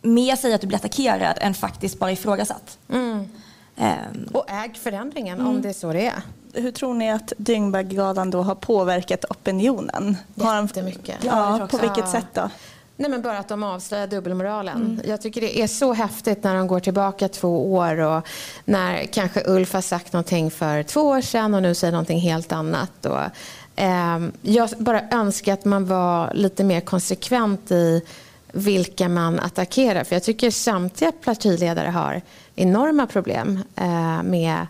mer 0.02 0.36
säga 0.36 0.54
att 0.54 0.60
du 0.60 0.66
blir 0.66 0.78
attackerad 0.78 1.38
än 1.40 1.54
faktiskt 1.54 1.98
bara 1.98 2.12
ifrågasatt. 2.12 2.78
Mm. 2.88 3.28
Um, 3.76 4.28
och 4.32 4.50
äg 4.50 4.74
förändringen 4.74 5.40
mm. 5.40 5.50
om 5.50 5.62
det 5.62 5.68
är 5.68 5.72
så 5.72 5.92
det 5.92 6.06
är. 6.06 6.22
Hur 6.52 6.70
tror 6.70 6.94
ni 6.94 7.10
att 7.10 7.32
Dyngbaggegalan 7.36 8.30
då 8.30 8.42
har 8.42 8.54
påverkat 8.54 9.24
opinionen? 9.24 10.16
Jättemycket. 10.34 11.16
Ja, 11.24 11.68
på 11.70 11.78
vilket 11.78 12.08
sätt 12.08 12.26
då? 12.34 12.50
Nej, 12.96 13.10
men 13.10 13.22
bara 13.22 13.38
att 13.38 13.48
de 13.48 13.62
avslöjar 13.62 14.06
dubbelmoralen. 14.06 14.76
Mm. 14.76 15.00
Jag 15.04 15.20
tycker 15.20 15.40
det 15.40 15.60
är 15.60 15.66
så 15.66 15.92
häftigt 15.92 16.44
när 16.44 16.54
de 16.54 16.66
går 16.66 16.80
tillbaka 16.80 17.28
två 17.28 17.74
år 17.74 17.98
och 17.98 18.28
när 18.64 19.06
kanske 19.06 19.42
Ulf 19.46 19.72
har 19.72 19.80
sagt 19.80 20.12
någonting 20.12 20.50
för 20.50 20.82
två 20.82 21.00
år 21.00 21.20
sedan 21.20 21.54
och 21.54 21.62
nu 21.62 21.74
säger 21.74 21.92
någonting 21.92 22.20
helt 22.20 22.52
annat. 22.52 23.06
Och, 23.06 23.20
eh, 23.82 24.20
jag 24.42 24.68
bara 24.78 25.00
önskar 25.10 25.52
att 25.52 25.64
man 25.64 25.86
var 25.86 26.34
lite 26.34 26.64
mer 26.64 26.80
konsekvent 26.80 27.70
i 27.70 28.02
vilka 28.52 29.08
man 29.08 29.40
attackerar. 29.40 30.04
För 30.04 30.16
jag 30.16 30.22
tycker 30.22 30.50
samtliga 30.50 31.12
partiledare 31.12 31.88
har 31.88 32.22
enorma 32.54 33.06
problem 33.06 33.60
eh, 33.76 34.22
med 34.22 34.66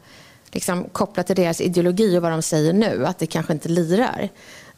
liksom, 0.52 0.84
kopplat 0.84 1.26
till 1.26 1.36
deras 1.36 1.60
ideologi 1.60 2.18
och 2.18 2.22
vad 2.22 2.32
de 2.32 2.42
säger 2.42 2.72
nu, 2.72 3.06
att 3.06 3.18
det 3.18 3.26
kanske 3.26 3.52
inte 3.52 3.68
lirar. 3.68 4.28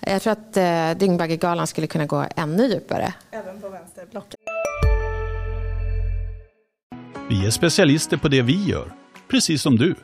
Jag 0.01 0.23
tror 0.23 0.33
att 0.33 0.57
eh, 0.57 0.99
Dyngbaggegalan 0.99 1.67
skulle 1.67 1.87
kunna 1.87 2.07
gå 2.07 2.27
ännu 2.37 2.67
djupare. 2.67 3.15
Även 3.31 3.61
på 3.61 3.69
vänsterblocket. 3.69 4.41
Vi 7.29 7.47
är 7.47 7.51
specialister 7.51 8.17
på 8.17 8.29
det 8.29 8.43
vi 8.43 8.65
gör, 8.65 8.93
precis 9.31 9.63
som 9.63 9.77
du. 9.77 9.95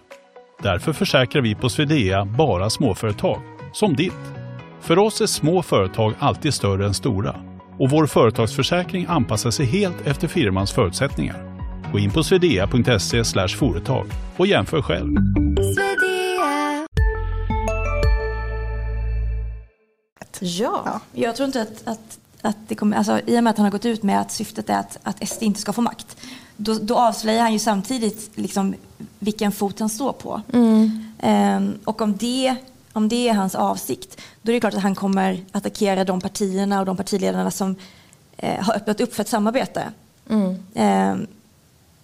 Därför 0.63 0.93
försäkrar 0.93 1.43
vi 1.43 1.55
på 1.55 1.69
Swedea 1.69 2.25
bara 2.25 2.71
småföretag, 2.71 3.43
som 3.73 3.97
ditt. 3.97 4.13
För 4.81 4.99
oss 4.99 5.21
är 5.21 5.27
små 5.27 5.63
företag 5.63 6.15
alltid 6.19 6.55
större 6.55 6.87
än 6.87 6.95
stora 6.95 7.50
och 7.81 7.91
vår 7.91 8.07
företagsförsäkring 8.07 9.07
anpassar 9.09 9.51
sig 9.51 9.67
helt 9.67 10.07
efter 10.07 10.29
firmans 10.29 10.73
förutsättningar. 10.73 11.61
Gå 11.93 11.99
in 11.99 12.11
på 12.11 12.23
swedea.se 12.23 13.25
företag 13.49 14.07
och 14.37 14.47
jämför 14.47 14.83
själv. 14.83 15.17
Ja. 20.41 20.83
ja. 20.85 21.01
Jag 21.13 21.37
tror 21.37 21.47
inte 21.47 21.63
att, 21.63 21.83
att, 21.85 22.19
att 22.43 22.57
det 22.69 22.75
kommer, 22.75 22.97
alltså, 22.97 23.21
i 23.27 23.39
och 23.39 23.45
med 23.45 23.51
att 23.51 23.57
han 23.57 23.65
har 23.65 23.71
gått 23.71 23.87
ut 23.87 24.03
med 24.03 24.21
att 24.21 24.33
syftet 24.33 24.71
är 24.71 24.79
att, 24.79 24.99
att 25.03 25.29
SD 25.29 25.43
inte 25.43 25.61
ska 25.61 25.73
få 25.73 25.81
makt, 25.81 26.17
då, 26.57 26.75
då 26.83 26.97
avslöjar 26.97 27.43
han 27.43 27.53
ju 27.53 27.59
samtidigt 27.59 28.31
liksom, 28.35 28.75
vilken 29.19 29.53
fot 29.53 29.81
han 29.81 29.89
står 29.89 30.13
på. 30.13 30.43
Mm. 30.53 31.05
Um, 31.23 31.79
och 31.85 32.01
om 32.01 32.17
det, 32.17 32.57
om 32.93 33.09
det 33.09 33.29
är 33.29 33.35
hans 33.35 33.55
avsikt, 33.55 34.21
då 34.43 34.53
är 34.53 34.55
det 34.55 34.61
klart 34.61 34.75
att 34.75 34.83
han 34.83 34.95
kommer 34.95 35.45
attackera 35.53 36.05
de 36.05 36.21
partierna 36.21 36.81
och 36.81 36.87
de 36.87 36.97
partiledarna 36.97 37.51
som 37.51 37.77
eh, 38.37 38.65
har 38.65 38.75
öppnat 38.75 39.01
upp 39.01 39.15
för 39.15 39.23
ett 39.23 39.29
samarbete. 39.29 39.93
Mm. 40.29 40.57
Um, 40.75 41.27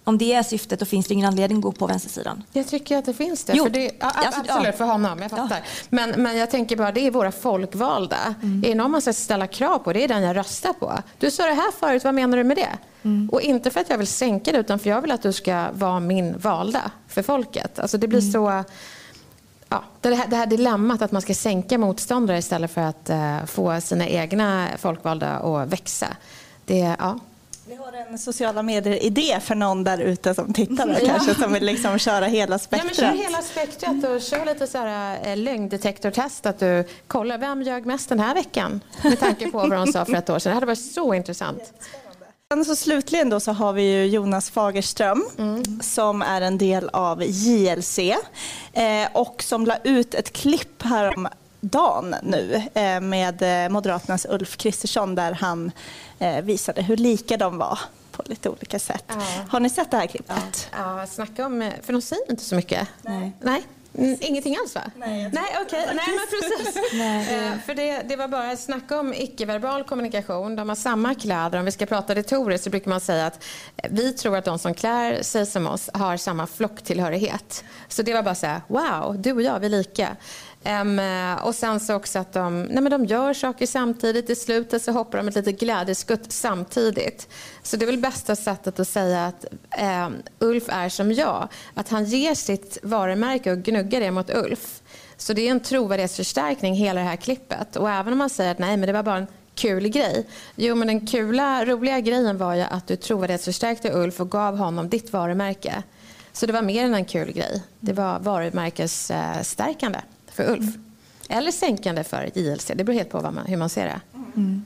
om 0.03 0.17
det 0.17 0.33
är 0.33 0.43
syftet 0.43 0.79
då 0.79 0.85
finns 0.85 1.07
det 1.07 1.13
ingen 1.13 1.27
anledning 1.27 1.57
att 1.57 1.63
gå 1.63 1.71
på 1.71 1.87
vänstersidan. 1.87 2.43
Jag 2.53 2.67
tycker 2.67 2.97
att 2.97 3.05
det 3.05 3.13
finns 3.13 3.43
det. 3.43 3.53
Jo. 3.55 3.63
För 3.63 3.71
det 3.71 3.83
ja, 3.83 3.91
alltså, 3.99 4.39
absolut, 4.39 4.65
ja. 4.65 4.71
för 4.71 4.85
honom. 4.85 5.21
Jag 5.21 5.29
fattar. 5.29 5.55
Ja. 5.55 5.87
Men, 5.89 6.09
men 6.09 6.37
jag 6.37 6.51
tänker 6.51 6.75
bara, 6.75 6.91
det 6.91 7.07
är 7.07 7.11
våra 7.11 7.31
folkvalda. 7.31 8.35
Mm. 8.43 8.63
Är 8.63 8.69
det 8.69 8.75
någon 8.75 8.91
man 8.91 9.01
ska 9.01 9.13
ställa 9.13 9.47
krav 9.47 9.79
på, 9.79 9.93
det 9.93 10.03
är 10.03 10.07
den 10.07 10.23
jag 10.23 10.35
röstar 10.35 10.73
på. 10.73 10.93
Du 11.17 11.31
sa 11.31 11.43
det 11.43 11.53
här 11.53 11.71
förut, 11.79 12.03
vad 12.03 12.13
menar 12.13 12.37
du 12.37 12.43
med 12.43 12.57
det? 12.57 12.77
Mm. 13.03 13.29
Och 13.29 13.41
inte 13.41 13.69
för 13.69 13.79
att 13.79 13.89
jag 13.89 13.97
vill 13.97 14.07
sänka 14.07 14.51
det, 14.51 14.57
utan 14.57 14.79
för 14.79 14.89
jag 14.89 15.01
vill 15.01 15.11
att 15.11 15.21
du 15.21 15.33
ska 15.33 15.67
vara 15.73 15.99
min 15.99 16.37
valda 16.37 16.91
för 17.07 17.23
folket. 17.23 17.79
Alltså 17.79 17.97
det 17.97 18.07
blir 18.07 18.19
mm. 18.19 18.31
så... 18.31 18.63
Ja, 19.69 19.83
det, 20.01 20.15
här, 20.15 20.27
det 20.27 20.35
här 20.35 20.45
dilemmat 20.45 21.01
att 21.01 21.11
man 21.11 21.21
ska 21.21 21.33
sänka 21.33 21.77
motståndare 21.77 22.37
istället 22.37 22.71
för 22.71 22.81
att 22.81 23.09
uh, 23.09 23.45
få 23.45 23.81
sina 23.81 24.07
egna 24.07 24.67
folkvalda 24.77 25.29
att 25.37 25.67
växa. 25.67 26.07
Det, 26.65 26.95
ja, 26.99 27.19
vi 27.69 27.75
har 27.75 27.93
en 27.93 28.17
sociala 28.17 28.63
medier-idé 28.63 29.39
för 29.41 29.55
någon 29.55 29.83
där 29.83 29.97
ute 29.97 30.33
som 30.33 30.53
tittar 30.53 30.87
ja. 30.87 31.07
kanske 31.07 31.35
som 31.35 31.53
vill 31.53 31.65
liksom 31.65 31.99
köra 31.99 32.25
hela 32.25 32.59
spektrat. 32.59 32.97
Ja, 32.97 33.07
men 33.07 33.17
kör 33.17 33.23
hela 33.23 33.41
spektrat 33.41 34.03
och 34.03 34.21
kör 34.21 34.45
lite 34.45 34.67
så 34.67 34.77
här, 34.77 35.19
äh, 35.23 35.37
lögndetektortest. 35.37 36.45
Att 36.45 36.59
du 36.59 36.83
kollar 37.07 37.37
vem 37.37 37.61
ljög 37.61 37.85
mest 37.85 38.09
den 38.09 38.19
här 38.19 38.33
veckan 38.33 38.81
med 39.03 39.19
tanke 39.19 39.51
på 39.51 39.57
vad 39.57 39.71
de 39.71 39.87
sa 39.87 40.05
för 40.05 40.15
ett 40.15 40.29
år 40.29 40.39
sedan. 40.39 40.49
Det 40.49 40.53
hade 40.53 40.65
varit 40.65 40.93
så 40.93 41.13
intressant. 41.13 41.73
Så 42.65 42.75
slutligen 42.75 43.29
då 43.29 43.39
så 43.39 43.51
har 43.51 43.73
vi 43.73 43.81
ju 43.81 44.05
Jonas 44.05 44.49
Fagerström 44.49 45.25
mm. 45.37 45.81
som 45.81 46.21
är 46.21 46.41
en 46.41 46.57
del 46.57 46.89
av 46.89 47.23
JLC 47.23 47.99
eh, 47.99 49.07
och 49.13 49.43
som 49.43 49.65
la 49.65 49.77
ut 49.83 50.13
ett 50.13 50.33
klipp 50.33 50.83
här 50.83 51.29
dagen 51.61 52.15
nu 52.23 52.61
eh, 52.73 52.99
med 53.01 53.65
eh, 53.65 53.69
Moderaternas 53.69 54.25
Ulf 54.29 54.57
Kristersson 54.57 55.15
där 55.15 55.31
han 55.31 55.71
eh, 56.19 56.41
visade 56.41 56.81
hur 56.81 56.97
lika 56.97 57.37
de 57.37 57.57
var 57.57 57.79
på 58.11 58.23
lite 58.25 58.49
olika 58.49 58.79
sätt. 58.79 59.05
Ja. 59.07 59.21
Har 59.49 59.59
ni 59.59 59.69
sett 59.69 59.91
det 59.91 59.97
här 59.97 60.07
klippet? 60.07 60.69
Ja, 60.71 60.99
ja 60.99 61.07
snacka 61.07 61.45
om, 61.45 61.71
för 61.83 61.93
de 61.93 62.01
säger 62.01 62.31
inte 62.31 62.43
så 62.43 62.55
mycket. 62.55 62.87
Nej. 63.01 63.31
Nej. 63.41 63.63
Mm, 63.97 64.17
ingenting 64.21 64.57
alls 64.57 64.75
va? 64.75 64.81
Nej, 64.95 65.29
Nej 65.33 65.43
okej. 65.61 65.83
Okay. 65.83 65.95
Nej, 65.95 66.05
men 66.07 66.27
precis. 66.27 66.83
Nej. 66.93 67.59
för 67.65 67.75
det, 67.75 68.01
det 68.09 68.15
var 68.15 68.27
bara 68.27 68.51
att 68.51 68.59
snacka 68.59 68.99
om 68.99 69.13
icke-verbal 69.13 69.83
kommunikation. 69.83 70.55
De 70.55 70.69
har 70.69 70.75
samma 70.75 71.15
kläder. 71.15 71.59
Om 71.59 71.65
vi 71.65 71.71
ska 71.71 71.85
prata 71.85 72.15
retoriskt 72.15 72.63
så 72.63 72.69
brukar 72.69 72.89
man 72.89 73.01
säga 73.01 73.25
att 73.25 73.43
vi 73.89 74.13
tror 74.13 74.37
att 74.37 74.45
de 74.45 74.59
som 74.59 74.73
klär 74.73 75.21
sig 75.21 75.45
som 75.45 75.67
oss 75.67 75.89
har 75.93 76.17
samma 76.17 76.47
flocktillhörighet. 76.47 77.63
Så 77.87 78.01
det 78.01 78.13
var 78.13 78.23
bara 78.23 78.35
så 78.35 78.45
här, 78.45 78.61
wow, 78.67 79.21
du 79.21 79.33
och 79.33 79.41
jag, 79.41 79.59
vi 79.59 79.65
är 79.65 79.69
lika. 79.69 80.15
Um, 80.65 80.99
och 81.43 81.55
sen 81.55 81.79
så 81.79 81.95
också 81.95 82.19
att 82.19 82.33
de, 82.33 82.61
nej 82.61 82.83
men 82.83 82.91
de 82.91 83.05
gör 83.05 83.33
saker 83.33 83.65
samtidigt. 83.65 84.29
I 84.29 84.35
slutet 84.35 84.83
så 84.83 84.91
hoppar 84.91 85.17
de 85.17 85.27
ett 85.27 85.35
litet 85.35 85.59
glädjeskutt 85.59 86.31
samtidigt. 86.31 87.29
Så 87.63 87.77
det 87.77 87.85
är 87.85 87.87
väl 87.87 87.97
bästa 87.97 88.35
sättet 88.35 88.79
att 88.79 88.87
säga 88.87 89.25
att 89.25 89.45
um, 90.05 90.15
Ulf 90.39 90.63
är 90.67 90.89
som 90.89 91.11
jag. 91.11 91.47
Att 91.73 91.89
han 91.89 92.05
ger 92.05 92.35
sitt 92.35 92.77
varumärke 92.83 93.51
och 93.51 93.57
gnuggar 93.57 93.99
det 93.99 94.11
mot 94.11 94.35
Ulf. 94.35 94.81
Så 95.17 95.33
det 95.33 95.47
är 95.47 95.51
en 95.51 95.59
trovärdighetsförstärkning 95.59 96.75
hela 96.75 96.99
det 96.99 97.07
här 97.07 97.15
klippet. 97.15 97.75
Och 97.75 97.89
även 97.89 98.13
om 98.13 98.19
man 98.19 98.29
säger 98.29 98.51
att 98.51 98.59
nej 98.59 98.77
men 98.77 98.87
det 98.87 98.93
var 98.93 99.03
bara 99.03 99.17
en 99.17 99.27
kul 99.55 99.87
grej. 99.87 100.27
Jo 100.55 100.75
men 100.75 100.87
den 100.87 101.07
kula, 101.07 101.65
roliga 101.65 101.99
grejen 101.99 102.37
var 102.37 102.53
ju 102.55 102.61
att 102.61 102.87
du 102.87 102.95
trovärdighetsförstärkte 102.95 103.91
Ulf 103.93 104.19
och 104.19 104.31
gav 104.31 104.57
honom 104.57 104.89
ditt 104.89 105.13
varumärke. 105.13 105.83
Så 106.33 106.45
det 106.45 106.53
var 106.53 106.61
mer 106.61 106.85
än 106.85 106.93
en 106.93 107.05
kul 107.05 107.31
grej. 107.31 107.63
Det 107.79 107.93
var 107.93 108.19
varumärkesstärkande 108.19 109.99
för 110.37 110.51
Ulf. 110.51 110.75
Mm. 110.75 110.83
Eller 111.29 111.51
sänkande 111.51 112.03
för 112.03 112.29
JLC. 112.35 112.71
Det 112.75 112.83
beror 112.83 112.97
helt 112.97 113.09
på 113.09 113.21
man, 113.21 113.39
hur 113.47 113.57
man 113.57 113.69
ser 113.69 113.85
det. 113.85 114.01
Mm. 114.35 114.65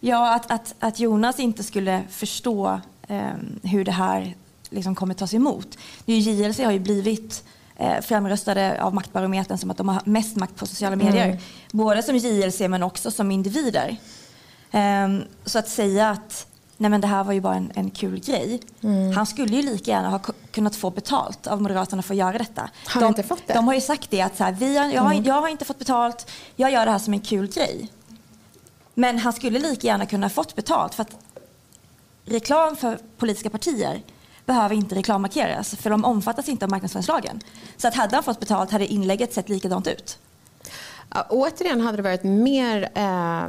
Ja, 0.00 0.34
att, 0.34 0.50
att, 0.50 0.74
att, 0.78 1.00
Jonas 1.00 1.40
inte 1.40 1.62
skulle 1.62 2.02
förstå 2.10 2.80
eh, 3.08 3.30
hur 3.62 3.84
det 3.84 3.92
här 3.92 4.34
liksom 4.70 4.94
kommer 4.94 5.14
tas 5.14 5.34
emot. 5.34 5.78
JLC 6.04 6.58
har 6.58 6.72
ju 6.72 6.78
blivit 6.78 7.44
eh, 7.76 8.00
framröstade 8.00 8.82
av 8.82 8.94
Maktbarometern 8.94 9.58
som 9.58 9.70
att 9.70 9.76
de 9.76 9.88
har 9.88 10.02
mest 10.04 10.36
makt 10.36 10.56
på 10.56 10.66
sociala 10.66 10.96
medier. 10.96 11.26
Mm. 11.26 11.38
Både 11.72 12.02
som 12.02 12.16
JLC 12.16 12.60
men 12.60 12.82
också 12.82 13.10
som 13.10 13.30
individer. 13.30 13.96
Eh, 14.70 15.08
så 15.44 15.58
att 15.58 15.68
säga 15.68 16.10
att 16.10 16.46
nej 16.82 16.90
men 16.90 17.00
det 17.00 17.06
här 17.06 17.24
var 17.24 17.32
ju 17.32 17.40
bara 17.40 17.54
en, 17.54 17.72
en 17.74 17.90
kul 17.90 18.20
grej. 18.20 18.60
Mm. 18.82 19.12
Han 19.12 19.26
skulle 19.26 19.56
ju 19.56 19.62
lika 19.62 19.90
gärna 19.90 20.08
ha 20.08 20.20
kunnat 20.50 20.76
få 20.76 20.90
betalt 20.90 21.46
av 21.46 21.62
Moderaterna 21.62 22.02
för 22.02 22.14
att 22.14 22.18
göra 22.18 22.38
detta. 22.38 22.70
Har 22.86 23.00
de, 23.00 23.06
inte 23.06 23.22
fått 23.22 23.46
det? 23.46 23.54
De 23.54 23.66
har 23.66 23.74
ju 23.74 23.80
sagt 23.80 24.10
det 24.10 24.20
att 24.20 24.36
så 24.36 24.44
här, 24.44 24.52
vi 24.52 24.76
har, 24.76 24.86
jag, 24.86 25.02
har, 25.02 25.12
mm. 25.12 25.24
jag 25.24 25.40
har 25.40 25.48
inte 25.48 25.64
fått 25.64 25.78
betalt, 25.78 26.30
jag 26.56 26.72
gör 26.72 26.84
det 26.86 26.92
här 26.92 26.98
som 26.98 27.12
en 27.12 27.20
kul 27.20 27.46
grej. 27.46 27.90
Men 28.94 29.18
han 29.18 29.32
skulle 29.32 29.58
lika 29.58 29.86
gärna 29.86 30.06
kunna 30.06 30.28
fått 30.28 30.56
betalt 30.56 30.94
för 30.94 31.02
att 31.02 31.16
reklam 32.24 32.76
för 32.76 32.98
politiska 33.18 33.50
partier 33.50 34.02
behöver 34.46 34.74
inte 34.74 34.94
reklammarkeras 34.94 35.76
för 35.76 35.90
de 35.90 36.04
omfattas 36.04 36.48
inte 36.48 36.64
av 36.64 36.70
marknadsföringslagen. 36.70 37.40
Så 37.76 37.88
att 37.88 37.94
hade 37.94 38.16
han 38.16 38.22
fått 38.22 38.40
betalt 38.40 38.70
hade 38.70 38.86
inlägget 38.86 39.32
sett 39.32 39.48
likadant 39.48 39.86
ut. 39.86 40.18
Ja, 41.14 41.26
återigen 41.30 41.80
hade 41.80 41.96
det 41.96 42.02
varit 42.02 42.24
mer 42.24 42.90
eh 42.94 43.48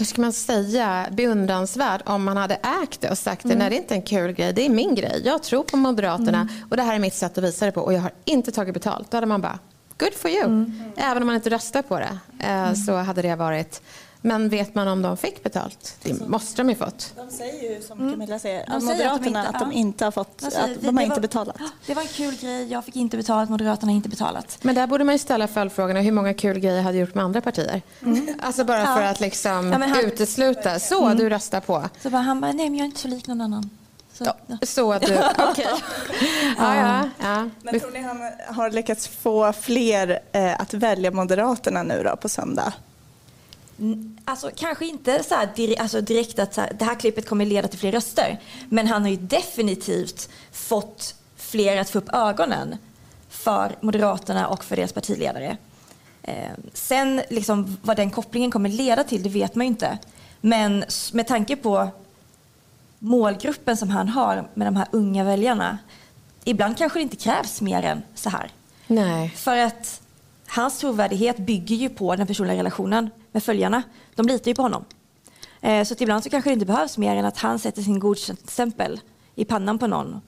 hur 0.00 0.04
ska 0.04 0.20
man 0.20 0.32
säga, 0.32 1.06
beundransvärd 1.10 2.02
om 2.06 2.24
man 2.24 2.36
hade 2.36 2.54
ägt 2.54 3.00
det 3.00 3.10
och 3.10 3.18
sagt 3.18 3.44
mm. 3.44 3.58
det. 3.58 3.64
Nej, 3.64 3.70
det 3.70 3.76
är 3.76 3.80
inte 3.80 3.94
en 3.94 4.02
kul 4.02 4.32
grej, 4.32 4.52
det 4.52 4.66
är 4.66 4.68
min 4.68 4.94
grej. 4.94 5.22
Jag 5.24 5.42
tror 5.42 5.62
på 5.62 5.76
Moderaterna 5.76 6.40
mm. 6.40 6.54
och 6.70 6.76
det 6.76 6.82
här 6.82 6.94
är 6.94 6.98
mitt 6.98 7.14
sätt 7.14 7.38
att 7.38 7.44
visa 7.44 7.66
det 7.66 7.72
på 7.72 7.80
och 7.80 7.92
jag 7.92 8.00
har 8.00 8.12
inte 8.24 8.52
tagit 8.52 8.74
betalt. 8.74 9.10
Då 9.10 9.16
hade 9.16 9.26
man 9.26 9.40
bara, 9.40 9.58
good 9.98 10.14
for 10.14 10.30
you. 10.30 10.44
Mm. 10.44 10.82
Även 10.96 11.22
om 11.22 11.26
man 11.26 11.36
inte 11.36 11.50
röstar 11.50 11.82
på 11.82 11.98
det 11.98 12.18
eh, 12.38 12.50
mm. 12.50 12.76
så 12.76 12.96
hade 12.96 13.22
det 13.22 13.36
varit 13.36 13.82
men 14.22 14.48
vet 14.48 14.74
man 14.74 14.88
om 14.88 15.02
de 15.02 15.16
fick 15.16 15.42
betalt? 15.42 15.96
Det 16.02 16.10
alltså, 16.10 16.28
måste 16.28 16.62
de 16.62 16.68
ju 16.68 16.74
fått. 16.74 17.12
De 17.16 17.30
säger 17.30 17.74
ju 17.74 17.82
som 17.82 18.00
mm. 18.00 18.12
Camilla 18.12 18.38
säger, 18.38 18.66
de 18.66 18.84
Moderaterna 18.84 19.16
att 19.16 19.22
de 19.22 19.28
inte, 19.28 19.48
att 19.48 19.58
de 19.58 19.72
inte 19.72 20.04
har 20.04 20.10
fått, 20.12 20.44
alltså, 20.44 20.60
att 20.60 20.82
de 20.82 20.96
har 20.96 21.04
inte 21.04 21.20
betalat. 21.20 21.56
Det 21.86 21.94
var 21.94 22.02
en 22.02 22.08
kul 22.08 22.36
grej, 22.36 22.72
jag 22.72 22.84
fick 22.84 22.96
inte 22.96 23.16
betalt, 23.16 23.50
Moderaterna 23.50 23.92
har 23.92 23.96
inte 23.96 24.08
betalat. 24.08 24.58
Men 24.62 24.74
där 24.74 24.86
borde 24.86 25.04
man 25.04 25.14
ju 25.14 25.18
ställa 25.18 25.48
följdfrågorna, 25.48 26.00
hur 26.00 26.12
många 26.12 26.34
kul 26.34 26.58
grejer 26.58 26.82
hade 26.82 26.98
gjort 26.98 27.14
med 27.14 27.24
andra 27.24 27.40
partier? 27.40 27.82
Mm. 28.02 28.28
Alltså 28.42 28.64
bara 28.64 28.80
ja. 28.80 28.94
för 28.94 29.02
att 29.02 29.20
liksom 29.20 29.72
ja, 29.72 29.86
han, 29.86 30.00
utesluta, 30.04 30.78
så 30.78 31.06
mm. 31.06 31.18
du 31.18 31.28
röstar 31.28 31.60
på. 31.60 31.88
Så 32.02 32.10
bara, 32.10 32.22
han 32.22 32.40
bara, 32.40 32.52
nej 32.52 32.70
men 32.70 32.78
jag 32.78 32.84
är 32.84 32.86
inte 32.86 33.00
så 33.00 33.08
lik 33.08 33.26
någon 33.26 33.40
annan. 33.40 33.70
Så, 34.12 34.24
ja. 34.24 34.58
så 34.62 34.98
du, 34.98 34.98
okej. 35.38 35.50
Okay. 35.50 35.64
ja, 36.58 36.76
ja, 36.76 37.08
ja. 37.20 37.48
Men 37.62 37.80
tror 37.80 37.90
ni 37.90 38.02
han 38.02 38.18
har 38.46 38.70
lyckats 38.70 39.08
få 39.08 39.52
fler 39.52 40.20
eh, 40.32 40.60
att 40.60 40.74
välja 40.74 41.10
Moderaterna 41.10 41.82
nu 41.82 42.02
då 42.02 42.16
på 42.16 42.28
söndag? 42.28 42.72
Alltså, 44.24 44.50
kanske 44.56 44.86
inte 44.86 45.22
så 45.22 45.34
här, 45.34 45.80
alltså 45.80 46.00
direkt 46.00 46.38
att 46.38 46.54
så 46.54 46.60
här, 46.60 46.72
det 46.78 46.84
här 46.84 46.94
klippet 46.94 47.28
kommer 47.28 47.46
leda 47.46 47.68
till 47.68 47.78
fler 47.78 47.92
röster. 47.92 48.40
Men 48.68 48.86
han 48.86 49.02
har 49.02 49.08
ju 49.08 49.16
definitivt 49.16 50.28
fått 50.52 51.14
fler 51.36 51.76
att 51.76 51.90
få 51.90 51.98
upp 51.98 52.08
ögonen 52.12 52.76
för 53.28 53.76
Moderaterna 53.80 54.48
och 54.48 54.64
för 54.64 54.76
deras 54.76 54.92
partiledare. 54.92 55.56
Eh, 56.22 56.50
sen 56.72 57.22
liksom, 57.30 57.76
vad 57.82 57.96
den 57.96 58.10
kopplingen 58.10 58.50
kommer 58.50 58.68
leda 58.68 59.04
till, 59.04 59.22
det 59.22 59.28
vet 59.28 59.54
man 59.54 59.66
ju 59.66 59.70
inte. 59.70 59.98
Men 60.40 60.84
med 61.12 61.26
tanke 61.26 61.56
på 61.56 61.90
målgruppen 62.98 63.76
som 63.76 63.90
han 63.90 64.08
har 64.08 64.48
med 64.54 64.66
de 64.66 64.76
här 64.76 64.86
unga 64.90 65.24
väljarna. 65.24 65.78
Ibland 66.44 66.78
kanske 66.78 66.98
det 66.98 67.02
inte 67.02 67.16
krävs 67.16 67.60
mer 67.60 67.82
än 67.82 68.02
så 68.14 68.30
här. 68.30 68.50
Nej. 68.86 69.30
För 69.36 69.56
att 69.56 70.00
hans 70.46 70.78
trovärdighet 70.78 71.36
bygger 71.36 71.76
ju 71.76 71.88
på 71.88 72.16
den 72.16 72.26
personliga 72.26 72.58
relationen 72.58 73.10
med 73.32 73.42
följarna. 73.42 73.82
De 74.14 74.26
litar 74.26 74.50
ju 74.50 74.54
på 74.54 74.62
honom. 74.62 74.84
Eh, 75.60 75.84
så 75.84 75.94
att 75.94 76.00
ibland 76.00 76.24
så 76.24 76.30
kanske 76.30 76.50
det 76.50 76.54
inte 76.54 76.66
behövs 76.66 76.98
mer 76.98 77.16
än 77.16 77.24
att 77.24 77.38
han 77.38 77.58
sätter 77.58 77.82
sin 77.82 77.98
godstämpel 77.98 79.00
i 79.34 79.44
pannan 79.44 79.78
på 79.78 79.86
någon. 79.86 80.14
Och 80.14 80.20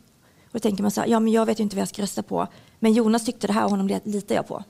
då 0.52 0.58
tänker 0.58 0.82
man 0.82 0.90
så 0.90 1.00
här, 1.00 1.08
ja 1.08 1.20
men 1.20 1.32
jag 1.32 1.46
vet 1.46 1.58
ju 1.58 1.62
inte 1.62 1.76
vad 1.76 1.80
jag 1.80 1.88
ska 1.88 2.02
rösta 2.02 2.22
på. 2.22 2.46
Men 2.78 2.92
Jonas 2.92 3.24
tyckte 3.24 3.46
det 3.46 3.52
här 3.52 3.64
och 3.64 3.70
honom 3.70 4.00
litar 4.04 4.34
jag 4.34 4.48
på. 4.48 4.64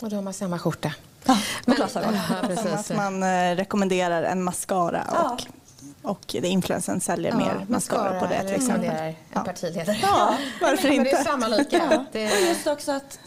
Och 0.00 0.10
då 0.10 0.16
har 0.16 0.22
man 0.22 0.32
samma 0.32 0.58
skjorta. 0.58 0.92
Ja, 1.24 1.38
Men- 1.66 1.76
glasögon. 1.76 2.14
Ja, 2.14 2.20
Som 2.26 2.36
att 2.36 2.64
precis. 2.64 2.96
man 2.96 3.22
eh, 3.22 3.56
rekommenderar 3.56 4.22
en 4.22 4.42
mascara 4.42 5.04
och, 5.32 5.42
och 6.10 6.24
det 6.40 6.48
influensen 6.48 7.00
säljer 7.00 7.32
mer 7.34 7.66
mascara 7.68 8.20
på 8.20 8.26
det 8.26 8.40
till 8.42 8.54
exempel. 8.54 8.80
rekommenderar 8.80 9.06
en 9.08 9.14
Ja. 9.32 9.40
partiledare. 9.44 9.98
Ja, 10.02 10.36
varför 10.60 10.88
Men 10.88 11.04
det 11.04 11.10
är 11.10 11.12
inte? 11.18 11.24
samma 11.30 11.48
lika. 11.48 12.06
Det 12.12 12.32
Och 12.32 12.40
just 12.40 12.66
också 12.66 12.92
att 12.92 13.18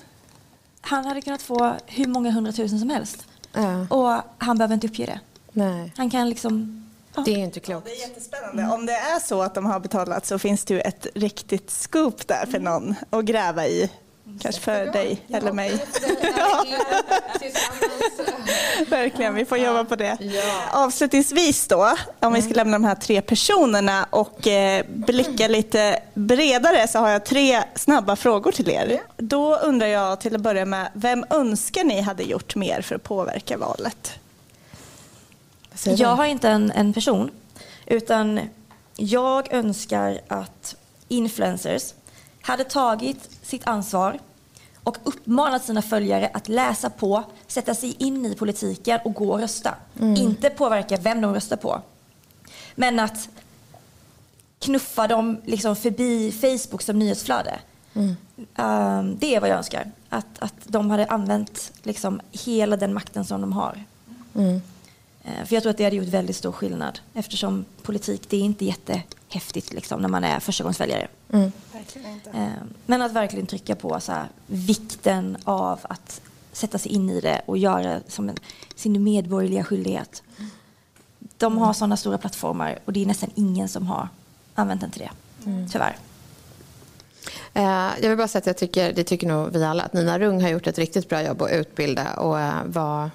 han 0.81 1.05
hade 1.05 1.21
kunnat 1.21 1.41
få 1.41 1.75
hur 1.85 2.07
många 2.07 2.31
hundratusen 2.31 2.79
som 2.79 2.89
helst. 2.89 3.27
Ja, 3.53 3.85
Och 3.89 4.21
han 4.37 4.57
behöver 4.57 4.73
inte 4.73 4.87
uppge 4.87 5.05
det. 5.05 5.19
nej, 5.51 5.93
Han 5.97 6.09
kan 6.09 6.29
liksom... 6.29 6.77
Ja. 7.15 7.21
det 7.25 7.31
är 7.31 7.37
inte 7.37 7.59
klokt. 7.59 7.85
Det 7.87 7.91
är 7.91 8.07
jättespännande. 8.07 8.73
Om 8.73 8.85
det 8.85 8.93
är 8.93 9.19
så 9.19 9.41
att 9.41 9.55
de 9.55 9.65
har 9.65 9.79
betalat 9.79 10.25
så 10.25 10.39
finns 10.39 10.65
det 10.65 10.73
ju 10.73 10.79
ett 10.79 11.07
riktigt 11.15 11.69
scoop 11.71 12.27
där 12.27 12.45
för 12.45 12.59
någon 12.59 12.95
att 13.09 13.25
gräva 13.25 13.67
i. 13.67 13.91
Kanske 14.41 14.61
för 14.61 14.85
dig 14.85 15.21
eller 15.29 15.51
mig. 15.51 15.71
Verkligen, 18.89 19.33
vi 19.33 19.45
får 19.45 19.57
jobba 19.57 19.83
på 19.83 19.95
det. 19.95 20.17
Ja. 20.19 20.63
Avslutningsvis 20.71 21.67
då, 21.67 21.95
om 22.19 22.33
vi 22.33 22.41
ska 22.41 22.53
lämna 22.53 22.71
de 22.73 22.83
här 22.83 22.95
tre 22.95 23.21
personerna 23.21 24.07
och 24.09 24.47
eh, 24.47 24.85
blicka 24.89 25.47
lite 25.47 25.99
bredare 26.13 26.87
så 26.87 26.99
har 26.99 27.09
jag 27.09 27.25
tre 27.25 27.63
snabba 27.75 28.15
frågor 28.15 28.51
till 28.51 28.69
er. 28.69 29.01
Då 29.17 29.55
undrar 29.55 29.87
jag 29.87 30.21
till 30.21 30.35
att 30.35 30.41
börja 30.41 30.65
med, 30.65 30.89
vem 30.93 31.25
önskar 31.29 31.83
ni 31.83 32.01
hade 32.01 32.23
gjort 32.23 32.55
mer 32.55 32.81
för 32.81 32.95
att 32.95 33.03
påverka 33.03 33.57
valet? 33.57 34.19
Jag 35.83 36.15
har 36.15 36.25
inte 36.25 36.49
en, 36.49 36.71
en 36.71 36.93
person, 36.93 37.31
utan 37.85 38.39
jag 38.95 39.53
önskar 39.53 40.21
att 40.27 40.75
influencers 41.07 41.93
hade 42.41 42.63
tagit 42.63 43.29
sitt 43.51 43.67
ansvar 43.67 44.19
och 44.83 44.97
uppmanat 45.03 45.65
sina 45.65 45.81
följare 45.81 46.29
att 46.33 46.47
läsa 46.49 46.89
på, 46.89 47.23
sätta 47.47 47.75
sig 47.75 47.95
in 47.99 48.25
i 48.25 48.35
politiken 48.35 48.99
och 49.03 49.13
gå 49.13 49.31
och 49.31 49.39
rösta. 49.39 49.75
Inte 50.17 50.49
påverka 50.49 50.97
vem 50.97 51.21
de 51.21 51.33
röstar 51.33 51.57
på. 51.57 51.81
Men 52.75 52.99
att 52.99 53.29
knuffa 54.59 55.07
dem 55.07 55.41
liksom 55.45 55.75
förbi 55.75 56.31
Facebook 56.31 56.81
som 56.81 56.99
nyhetsflöde. 56.99 57.59
Um, 58.55 59.17
det 59.19 59.35
är 59.35 59.39
vad 59.39 59.49
jag 59.49 59.57
önskar. 59.57 59.91
Att, 60.09 60.39
att 60.39 60.55
de 60.67 60.89
hade 60.89 61.05
använt 61.05 61.71
liksom 61.83 62.21
hela 62.31 62.77
den 62.77 62.93
makten 62.93 63.25
som 63.25 63.41
de 63.41 63.53
har. 63.53 63.83
Mm. 64.35 64.61
Eh, 65.23 65.45
För 65.45 65.55
jag 65.55 65.63
tror 65.63 65.69
att 65.71 65.77
det 65.77 65.83
hade 65.83 65.95
gjort 65.95 66.07
väldigt 66.07 66.35
stor 66.35 66.51
skillnad 66.51 66.99
eftersom 67.13 67.65
politik 67.81 68.21
det 68.29 68.37
är 68.37 68.41
inte 68.41 68.65
jättehäftigt 68.65 69.73
liksom, 69.73 70.01
när 70.01 70.09
man 70.09 70.23
är 70.23 70.39
förstagångsväljare. 70.39 71.07
Mm. 71.33 71.51
Eh, 72.33 72.47
Men 72.85 73.01
att 73.01 73.11
verkligen 73.11 73.45
trycka 73.47 73.75
på 73.75 73.99
så 73.99 74.11
här, 74.11 74.25
vikten 74.47 75.37
av 75.43 75.79
att 75.83 76.21
sätta 76.51 76.77
sig 76.77 76.91
in 76.91 77.09
i 77.09 77.21
det 77.21 77.41
och 77.45 77.57
göra 77.57 77.99
som 78.07 78.29
en, 78.29 78.35
sin 78.75 79.03
medborgerliga 79.03 79.63
skyldighet. 79.63 80.23
De 81.37 81.57
har 81.57 81.73
sådana 81.73 81.97
stora 81.97 82.17
plattformar 82.17 82.79
och 82.85 82.93
det 82.93 83.01
är 83.01 83.05
nästan 83.05 83.29
ingen 83.35 83.69
som 83.69 83.87
har 83.87 84.07
använt 84.55 84.81
den 84.81 84.91
till 84.91 85.01
det. 85.01 85.11
Tyvärr. 85.71 85.97
Eh, 87.53 87.63
Jag 88.01 88.09
vill 88.09 88.17
bara 88.17 88.27
säga 88.27 88.39
att 88.39 88.47
jag 88.47 88.57
tycker, 88.57 88.93
det 88.93 89.03
tycker 89.03 89.27
nog 89.27 89.49
vi 89.53 89.63
alla, 89.63 89.83
att 89.83 89.93
Nina 89.93 90.19
Rung 90.19 90.41
har 90.41 90.49
gjort 90.49 90.67
ett 90.67 90.77
riktigt 90.77 91.09
bra 91.09 91.23
jobb 91.23 91.41
att 91.41 91.51
utbilda 91.51 92.13
och 92.13 92.29
vara, 92.73 93.11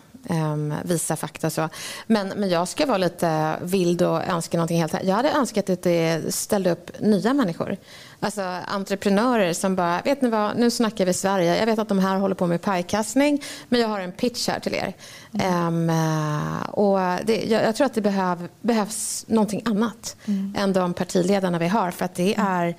visa 0.84 1.16
fakta. 1.16 1.50
Så. 1.50 1.68
Men, 2.06 2.28
men 2.28 2.48
jag 2.48 2.68
ska 2.68 2.86
vara 2.86 2.98
lite 2.98 3.56
vild 3.62 4.02
och 4.02 4.28
önska 4.28 4.56
någonting 4.56 4.80
helt 4.80 5.04
Jag 5.04 5.14
hade 5.14 5.30
önskat 5.30 5.70
att 5.70 5.82
det 5.82 6.34
ställde 6.34 6.70
upp 6.70 7.00
nya 7.00 7.34
människor. 7.34 7.76
Alltså 8.20 8.42
entreprenörer 8.66 9.52
som 9.52 9.76
bara, 9.76 10.00
vet 10.04 10.22
ni 10.22 10.28
vad, 10.28 10.56
nu 10.56 10.70
snackar 10.70 11.06
vi 11.06 11.12
Sverige. 11.12 11.58
Jag 11.58 11.66
vet 11.66 11.78
att 11.78 11.88
de 11.88 11.98
här 11.98 12.16
håller 12.16 12.34
på 12.34 12.46
med 12.46 12.62
pajkastning, 12.62 13.42
men 13.68 13.80
jag 13.80 13.88
har 13.88 14.00
en 14.00 14.12
pitch 14.12 14.48
här 14.48 14.60
till 14.60 14.74
er. 14.74 14.94
Ehm, 15.40 15.90
eh, 15.90 16.68
och 16.70 16.98
det, 17.24 17.44
jag, 17.44 17.64
jag 17.64 17.76
tror 17.76 17.86
att 17.86 17.94
det 17.94 18.00
behöv, 18.00 18.48
behövs 18.60 19.24
någonting 19.28 19.62
annat 19.64 20.16
än 20.56 20.72
de 20.72 20.94
partiledarna 20.94 21.58
vi 21.58 21.68
har. 21.68 21.90
För 21.90 22.04
att 22.04 22.14
det 22.14 22.34
är 22.38 22.76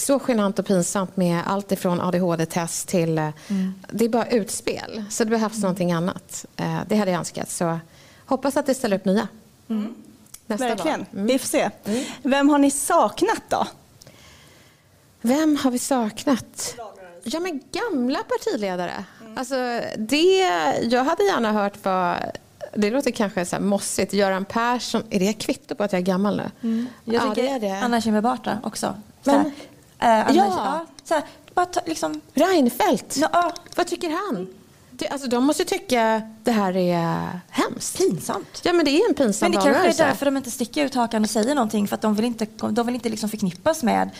så 0.00 0.20
genant 0.28 0.58
och 0.58 0.66
pinsamt 0.66 1.16
med 1.16 1.42
allt 1.46 1.72
ifrån 1.72 2.00
ADHD-test 2.00 2.88
till... 2.88 3.18
eh, 3.18 3.28
Det 3.92 4.04
är 4.04 4.08
bara 4.08 4.26
utspel. 4.26 5.04
Så 5.10 5.24
det 5.24 5.30
behövs 5.30 5.62
någonting 5.62 5.92
annat. 5.92 6.44
Eh, 6.56 6.78
Det 6.88 6.96
hade 6.96 7.10
jag 7.10 7.18
önskat. 7.18 7.50
Så 7.50 7.78
hoppas 8.26 8.56
att 8.56 8.66
det 8.66 8.74
ställer 8.74 8.96
upp 8.96 9.04
nya. 9.04 9.28
Nästa 10.46 10.68
Verkligen. 10.68 11.06
Mm. 11.12 11.26
Vi 11.26 11.38
får 11.38 11.46
se. 11.48 11.70
Vem 12.22 12.48
har 12.48 12.58
ni 12.58 12.70
saknat 12.70 13.42
då? 13.48 13.66
Vem 15.20 15.56
har 15.56 15.70
vi 15.70 15.78
saknat? 15.78 16.74
Ja, 17.24 17.40
men 17.40 17.60
gamla 17.72 18.18
partiledare. 18.18 19.04
Alltså, 19.36 19.80
det, 19.98 20.38
jag 20.82 21.04
hade 21.04 21.24
gärna 21.24 21.52
hört 21.52 21.84
vad... 21.84 22.16
Det 22.74 22.90
låter 22.90 23.10
kanske 23.10 23.44
så 23.44 23.56
här 23.56 23.62
mossigt. 23.62 24.12
Göran 24.12 24.44
Persson. 24.44 25.02
Är 25.10 25.20
det 25.20 25.32
kvitto 25.32 25.74
på 25.74 25.84
att 25.84 25.92
jag 25.92 26.00
är 26.00 26.04
gammal 26.06 26.36
nu? 26.60 26.86
Jag 27.04 27.14
ja, 27.14 27.20
tycker 27.34 27.42
det 27.42 27.48
är 27.48 27.60
det. 27.60 27.78
Anna 27.84 28.00
Kinberg 28.00 28.22
Batra 28.22 28.58
också. 28.64 28.94
Men- 29.24 29.50
eh, 30.00 30.08
Anna, 30.28 30.32
Ja. 30.34 30.44
ja. 30.56 30.86
Så 31.04 31.14
här, 31.14 31.22
bara 31.54 31.66
ta, 31.66 31.80
liksom, 31.86 32.20
Reinfeldt. 32.34 33.16
ja, 33.16 33.28
ja, 33.32 33.52
Vad 33.76 33.86
tycker 33.86 34.10
han? 34.10 34.46
Det, 34.90 35.08
alltså, 35.08 35.28
de 35.28 35.44
måste 35.44 35.64
tycka 35.64 36.22
det 36.44 36.50
här 36.52 36.76
är 36.76 37.40
hemskt. 37.50 37.98
pinsamt. 37.98 38.60
Ja, 38.64 38.72
men 38.72 38.84
det 38.84 38.90
är 38.90 39.08
en 39.08 39.14
pinsam 39.14 39.50
Men 39.50 39.60
det 39.60 39.64
kanske 39.72 40.02
är 40.04 40.06
därför 40.08 40.26
de 40.26 40.36
inte 40.36 40.50
sticker 40.50 40.84
ut 40.84 40.94
hakan 40.94 41.24
och 41.24 41.30
säger 41.30 41.54
någonting. 41.54 41.88
För 41.88 41.94
att 41.94 42.02
de 42.02 42.14
vill 42.14 42.24
inte, 42.24 42.46
de 42.70 42.86
vill 42.86 42.94
inte 42.94 43.08
liksom 43.08 43.28
förknippas 43.30 43.82
med 43.82 44.10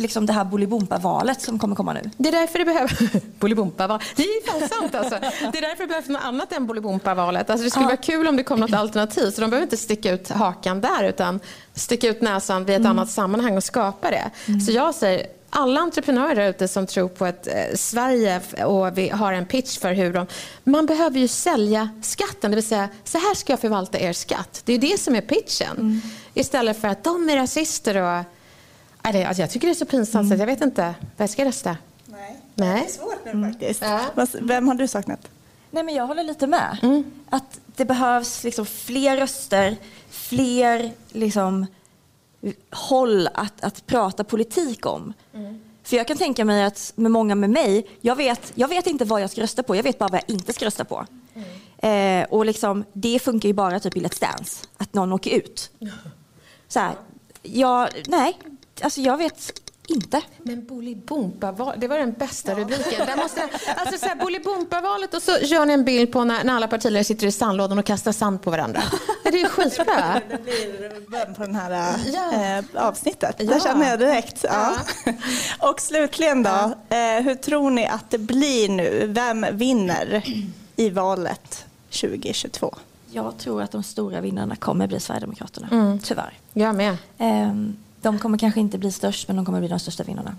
liksom 0.00 0.26
det 0.26 0.32
här 0.32 0.44
Bolibompa-valet 0.44 1.40
som 1.42 1.58
kommer 1.58 1.76
komma 1.76 1.92
nu. 1.92 2.10
Det 2.16 2.28
är 2.28 2.32
därför 2.32 2.58
det 2.58 2.64
behöver... 2.64 2.98
Bolibompa-val. 3.40 4.00
Det 4.16 4.22
är 4.22 4.46
fan 4.60 4.68
sant 4.68 4.94
alltså. 4.94 5.18
Det 5.52 5.58
är 5.58 5.62
därför 5.62 5.82
det 5.82 5.88
behövs 5.88 6.08
något 6.08 6.22
annat 6.24 6.52
än 6.52 6.66
Bolibompa-valet. 6.66 7.50
Alltså, 7.50 7.64
det 7.64 7.70
skulle 7.70 7.84
Ja. 7.84 7.88
vara 7.88 7.96
kul 7.96 8.26
om 8.28 8.36
det 8.36 8.42
kom 8.42 8.60
något 8.60 8.72
alternativ. 8.72 9.30
Så 9.30 9.40
de 9.40 9.50
behöver 9.50 9.62
inte 9.66 9.76
sticka 9.76 10.12
ut 10.12 10.28
hakan 10.30 10.80
där 10.80 11.04
utan 11.04 11.40
sticka 11.74 12.08
ut 12.08 12.20
näsan 12.20 12.64
vid 12.64 12.74
ett 12.76 12.80
Mm. 12.80 12.90
annat 12.90 13.10
sammanhang 13.10 13.56
och 13.56 13.64
skapa 13.64 14.10
det. 14.10 14.30
Så 14.66 14.72
jag 14.72 14.94
säger, 14.94 15.26
alla 15.50 15.80
entreprenörer 15.80 16.34
där 16.34 16.48
ute 16.50 16.68
som 16.68 16.86
tror 16.86 17.08
på 17.08 17.26
ett 17.26 17.46
eh, 17.46 17.76
Sverige 17.76 18.40
och 18.64 18.98
vi 18.98 19.08
har 19.08 19.32
en 19.32 19.46
pitch 19.46 19.78
för 19.78 19.92
hur 19.92 20.12
de... 20.12 20.26
Man 20.64 20.86
behöver 20.86 21.18
ju 21.20 21.28
sälja 21.28 21.88
skatten, 22.02 22.50
det 22.50 22.54
vill 22.54 22.66
säga 22.66 22.88
så 23.04 23.18
här 23.18 23.34
ska 23.34 23.52
jag 23.52 23.60
förvalta 23.60 23.98
er 23.98 24.12
skatt. 24.12 24.62
Det 24.64 24.72
är 24.72 24.78
det 24.78 25.00
som 25.00 25.14
är 25.16 25.20
pitchen. 25.20 25.76
Mm. 25.78 26.00
Istället 26.34 26.80
för 26.80 26.88
att 26.88 27.04
de 27.04 27.28
är 27.30 27.36
rasister 27.36 27.96
och... 28.02 28.24
Alltså 29.02 29.42
jag 29.42 29.50
tycker 29.50 29.66
det 29.66 29.72
är 29.72 29.74
så 29.74 29.86
pinsamt 29.86 30.28
så 30.28 30.34
att 30.34 30.40
jag 30.40 30.46
vet 30.46 30.60
inte 30.60 30.94
vad 31.16 31.24
jag 31.24 31.30
ska 31.30 31.44
rösta. 31.44 31.76
Nej. 32.04 32.36
Nej. 32.54 32.80
Det 32.80 32.88
är 32.88 32.92
svårt 32.92 33.34
nu 33.34 33.52
faktiskt. 33.52 33.82
Ja. 33.82 34.26
Vem 34.40 34.68
har 34.68 34.74
du 34.74 34.88
saknat? 34.88 35.28
Nej, 35.70 35.82
men 35.82 35.94
jag 35.94 36.06
håller 36.06 36.24
lite 36.24 36.46
med. 36.46 36.78
Mm. 36.82 37.04
Att 37.30 37.60
det 37.66 37.84
behövs 37.84 38.44
liksom 38.44 38.66
fler 38.66 39.16
röster, 39.16 39.76
fler 40.10 40.92
liksom, 41.12 41.66
håll 42.70 43.28
att, 43.34 43.64
att 43.64 43.86
prata 43.86 44.24
politik 44.24 44.86
om. 44.86 45.12
Mm. 45.34 45.60
För 45.82 45.96
jag 45.96 46.06
kan 46.06 46.16
tänka 46.16 46.44
mig 46.44 46.64
att 46.64 46.92
med 46.96 47.10
många 47.10 47.34
med 47.34 47.50
mig, 47.50 47.86
jag 48.00 48.16
vet, 48.16 48.52
jag 48.54 48.68
vet 48.68 48.86
inte 48.86 49.04
vad 49.04 49.20
jag 49.20 49.30
ska 49.30 49.40
rösta 49.40 49.62
på, 49.62 49.76
jag 49.76 49.82
vet 49.82 49.98
bara 49.98 50.08
vad 50.08 50.20
jag 50.26 50.36
inte 50.36 50.52
ska 50.52 50.66
rösta 50.66 50.84
på. 50.84 51.06
Mm. 51.34 52.22
Eh, 52.22 52.28
och 52.30 52.46
liksom, 52.46 52.84
det 52.92 53.18
funkar 53.18 53.48
ju 53.48 53.52
bara 53.52 53.80
typ 53.80 53.96
i 53.96 54.00
Let's 54.00 54.20
Dance, 54.20 54.66
att 54.76 54.94
någon 54.94 55.12
åker 55.12 55.30
ut. 55.30 55.70
Så 56.68 56.80
här, 56.80 56.92
jag, 57.42 57.88
nej, 58.06 58.38
alltså 58.82 59.00
jag 59.00 59.16
vet 59.16 59.60
inte. 59.90 60.22
Men 60.38 60.66
Bolibompa, 60.66 61.74
det 61.76 61.88
var 61.88 61.98
den 61.98 62.12
bästa 62.12 62.54
rubriken. 62.54 63.06
Där 63.06 63.16
måste, 63.16 63.48
alltså 63.76 63.98
så 63.98 64.06
här, 64.06 64.14
Bolibompa-valet 64.16 65.14
och 65.14 65.22
så 65.22 65.32
gör 65.42 65.66
ni 65.66 65.72
en 65.72 65.84
bild 65.84 66.12
på 66.12 66.24
när, 66.24 66.44
när 66.44 66.54
alla 66.56 66.68
partiledare 66.68 67.04
sitter 67.04 67.26
i 67.26 67.32
sandlådan 67.32 67.78
och 67.78 67.84
kastar 67.84 68.12
sand 68.12 68.42
på 68.42 68.50
varandra. 68.50 68.82
Det 69.22 69.28
är 69.28 69.38
ju 69.38 69.48
skitbra. 69.48 70.20
Det 70.30 70.42
blir 70.42 71.10
början 71.10 71.34
på 71.34 71.46
det 71.46 71.52
här 71.54 71.94
Ja. 72.12 72.58
eh, 72.58 72.64
avsnittet. 72.86 73.36
Ja. 73.38 73.44
Det 73.54 73.60
känner 73.62 73.90
jag 73.90 73.98
direkt. 73.98 74.44
Ja. 74.44 74.76
Och 75.70 75.80
slutligen 75.80 76.42
då, 76.42 76.72
eh, 76.88 77.20
hur 77.24 77.34
tror 77.34 77.70
ni 77.70 77.86
att 77.86 78.10
det 78.10 78.18
blir 78.18 78.68
nu? 78.68 79.06
Vem 79.06 79.46
vinner 79.52 80.22
i 80.76 80.90
valet 80.90 81.64
2022? 81.90 82.74
Jag 83.10 83.38
tror 83.38 83.62
att 83.62 83.70
de 83.72 83.82
stora 83.82 84.20
vinnarna 84.20 84.56
kommer 84.56 84.86
bli 84.86 85.00
Sverigedemokraterna, 85.00 85.68
Mm. 85.70 85.98
tyvärr. 85.98 86.38
Jag 86.52 86.74
med. 86.74 86.96
Ehm, 87.18 87.76
De 88.02 88.18
kommer 88.18 88.38
kanske 88.38 88.60
inte 88.60 88.78
bli 88.78 88.92
störst, 88.92 89.28
men 89.28 89.36
de 89.36 89.44
kommer 89.44 89.58
bli 89.58 89.68
de 89.68 89.78
största 89.78 90.02
vinnarna. 90.02 90.36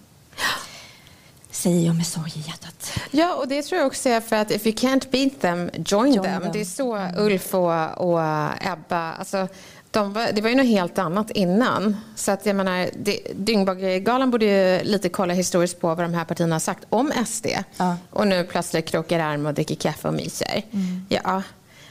säger 1.52 1.86
jag 1.86 1.96
med 1.96 2.08
sorg 2.08 2.32
i 2.36 2.40
hjärtat. 2.40 2.92
Ja, 3.12 3.36
och 3.36 3.48
det 3.48 3.62
tror 3.62 3.80
jag 3.80 3.88
också 3.88 4.10
är 4.10 4.22
för 4.22 4.36
att 4.36 4.52
if 4.52 4.66
you 4.68 4.76
can't 4.76 5.12
beat 5.12 5.42
them, 5.42 5.70
join, 5.74 6.14
join 6.14 6.24
them. 6.24 6.42
them. 6.42 6.52
Det 6.54 6.62
är 6.62 6.66
så 6.66 7.10
Ulf 7.18 7.54
och, 7.54 7.98
och 7.98 8.20
Ebba, 8.62 9.14
alltså, 9.14 9.48
de 9.92 10.14
var, 10.14 10.32
det 10.34 10.42
var 10.42 10.50
ju 10.50 10.56
något 10.56 10.66
helt 10.66 10.98
annat 10.98 11.32
innan. 11.32 11.98
Så 12.16 12.32
att 12.32 12.46
jag 12.46 12.56
menar, 12.56 12.90
Dyngbaggegalan 13.34 14.32
borde 14.32 14.46
ju 14.46 14.84
lite 14.84 15.10
kolla 15.10 15.34
historiskt 15.34 15.80
på 15.80 15.88
vad 15.88 15.98
de 15.98 16.14
här 16.14 16.26
partierna 16.26 16.56
har 16.56 16.60
sagt 16.60 16.86
om 16.90 17.12
SD. 17.26 17.48
Ja. 17.78 17.98
Och 18.10 18.28
nu 18.28 18.44
plötsligt 18.44 18.86
krokar 18.86 19.20
arm 19.20 19.46
och 19.46 19.54
dricker 19.54 19.76
kaffe 19.76 20.08
och 20.08 20.14
myser. 20.14 20.64
Mm. 20.72 21.06
Ja. 21.10 21.44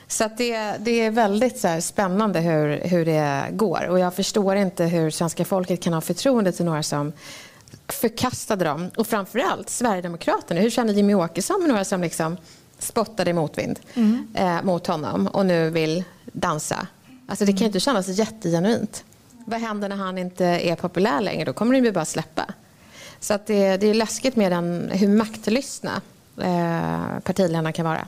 Så 0.09 0.25
att 0.25 0.39
det, 0.39 0.77
det 0.79 1.01
är 1.01 1.11
väldigt 1.11 1.59
så 1.59 1.81
spännande 1.81 2.41
hur, 2.41 2.81
hur 2.81 3.05
det 3.05 3.45
går. 3.51 3.87
Och 3.89 3.99
jag 3.99 4.15
förstår 4.15 4.57
inte 4.57 4.85
hur 4.85 5.11
svenska 5.11 5.45
folket 5.45 5.83
kan 5.83 5.93
ha 5.93 6.01
förtroende 6.01 6.53
till 6.53 6.65
några 6.65 6.83
som 6.83 7.13
förkastade 7.89 8.65
dem. 8.65 8.91
Och 8.97 9.07
framförallt 9.07 9.71
Sverigedemokraterna. 9.71 10.61
Hur 10.61 10.71
känner 10.71 10.93
Jimmy 10.93 11.15
Åkesson 11.15 11.61
med 11.61 11.69
några 11.69 11.85
som 11.85 12.01
liksom 12.01 12.37
spottade 12.79 13.33
motvind 13.33 13.81
mm. 13.95 14.29
eh, 14.35 14.63
mot 14.63 14.87
honom 14.87 15.27
och 15.27 15.47
nu 15.47 15.71
vill 15.71 16.05
dansa? 16.25 16.87
Alltså 17.27 17.45
det 17.45 17.53
kan 17.53 17.59
ju 17.59 17.67
inte 17.67 17.81
kännas 17.81 18.09
jättegenuint. 18.09 19.05
Vad 19.47 19.61
händer 19.61 19.89
när 19.89 19.97
han 19.97 20.19
inte 20.19 20.45
är 20.45 20.77
populär 20.77 21.21
längre? 21.21 21.45
Då 21.45 21.53
kommer 21.53 21.73
de 21.75 21.85
ju 21.85 21.93
bara 21.93 22.05
släppa. 22.05 22.45
Så 23.21 23.35
att 23.35 23.47
det, 23.47 23.77
det 23.77 23.87
är 23.87 23.95
läskigt 23.95 24.37
med 24.37 24.53
den, 24.53 24.91
hur 24.93 25.09
maktlystna 25.09 26.01
eh, 26.43 27.21
partiledarna 27.21 27.73
kan 27.73 27.85
vara. 27.85 28.07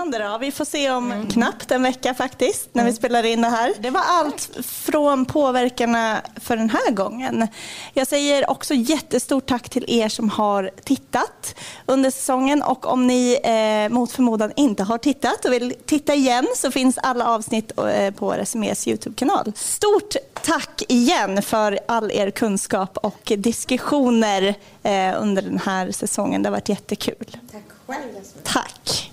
Spännande 0.00 0.18
då. 0.18 0.38
Vi 0.38 0.52
får 0.52 0.64
se 0.64 0.90
om 0.90 1.12
mm. 1.12 1.28
knappt 1.28 1.70
en 1.70 1.82
vecka 1.82 2.14
faktiskt 2.14 2.68
när 2.72 2.82
mm. 2.82 2.92
vi 2.92 2.96
spelar 2.96 3.26
in 3.26 3.40
det 3.40 3.48
här. 3.48 3.74
Det 3.80 3.90
var 3.90 4.02
allt 4.06 4.50
från 4.62 5.24
påverkarna 5.24 6.22
för 6.36 6.56
den 6.56 6.70
här 6.70 6.90
gången. 6.90 7.48
Jag 7.94 8.06
säger 8.06 8.50
också 8.50 8.74
jättestort 8.74 9.46
tack 9.46 9.68
till 9.68 9.84
er 9.88 10.08
som 10.08 10.30
har 10.30 10.70
tittat 10.84 11.54
under 11.86 12.10
säsongen 12.10 12.62
och 12.62 12.86
om 12.86 13.06
ni 13.06 13.38
eh, 13.44 13.94
mot 13.94 14.12
förmodan 14.12 14.52
inte 14.56 14.82
har 14.82 14.98
tittat 14.98 15.44
och 15.44 15.52
vill 15.52 15.74
titta 15.86 16.14
igen 16.14 16.46
så 16.56 16.70
finns 16.70 16.98
alla 16.98 17.28
avsnitt 17.28 17.78
eh, 17.78 18.14
på 18.14 18.32
Resumés 18.32 18.88
Youtube-kanal. 18.88 19.52
Stort 19.56 20.16
tack 20.42 20.82
igen 20.88 21.42
för 21.42 21.78
all 21.88 22.10
er 22.10 22.30
kunskap 22.30 22.96
och 22.96 23.32
diskussioner 23.36 24.54
eh, 24.82 25.22
under 25.22 25.42
den 25.42 25.58
här 25.58 25.90
säsongen. 25.90 26.42
Det 26.42 26.48
har 26.48 26.56
varit 26.56 26.68
jättekul. 26.68 27.36
Tack 27.52 27.62
själv. 27.86 28.12
Tack. 28.44 29.09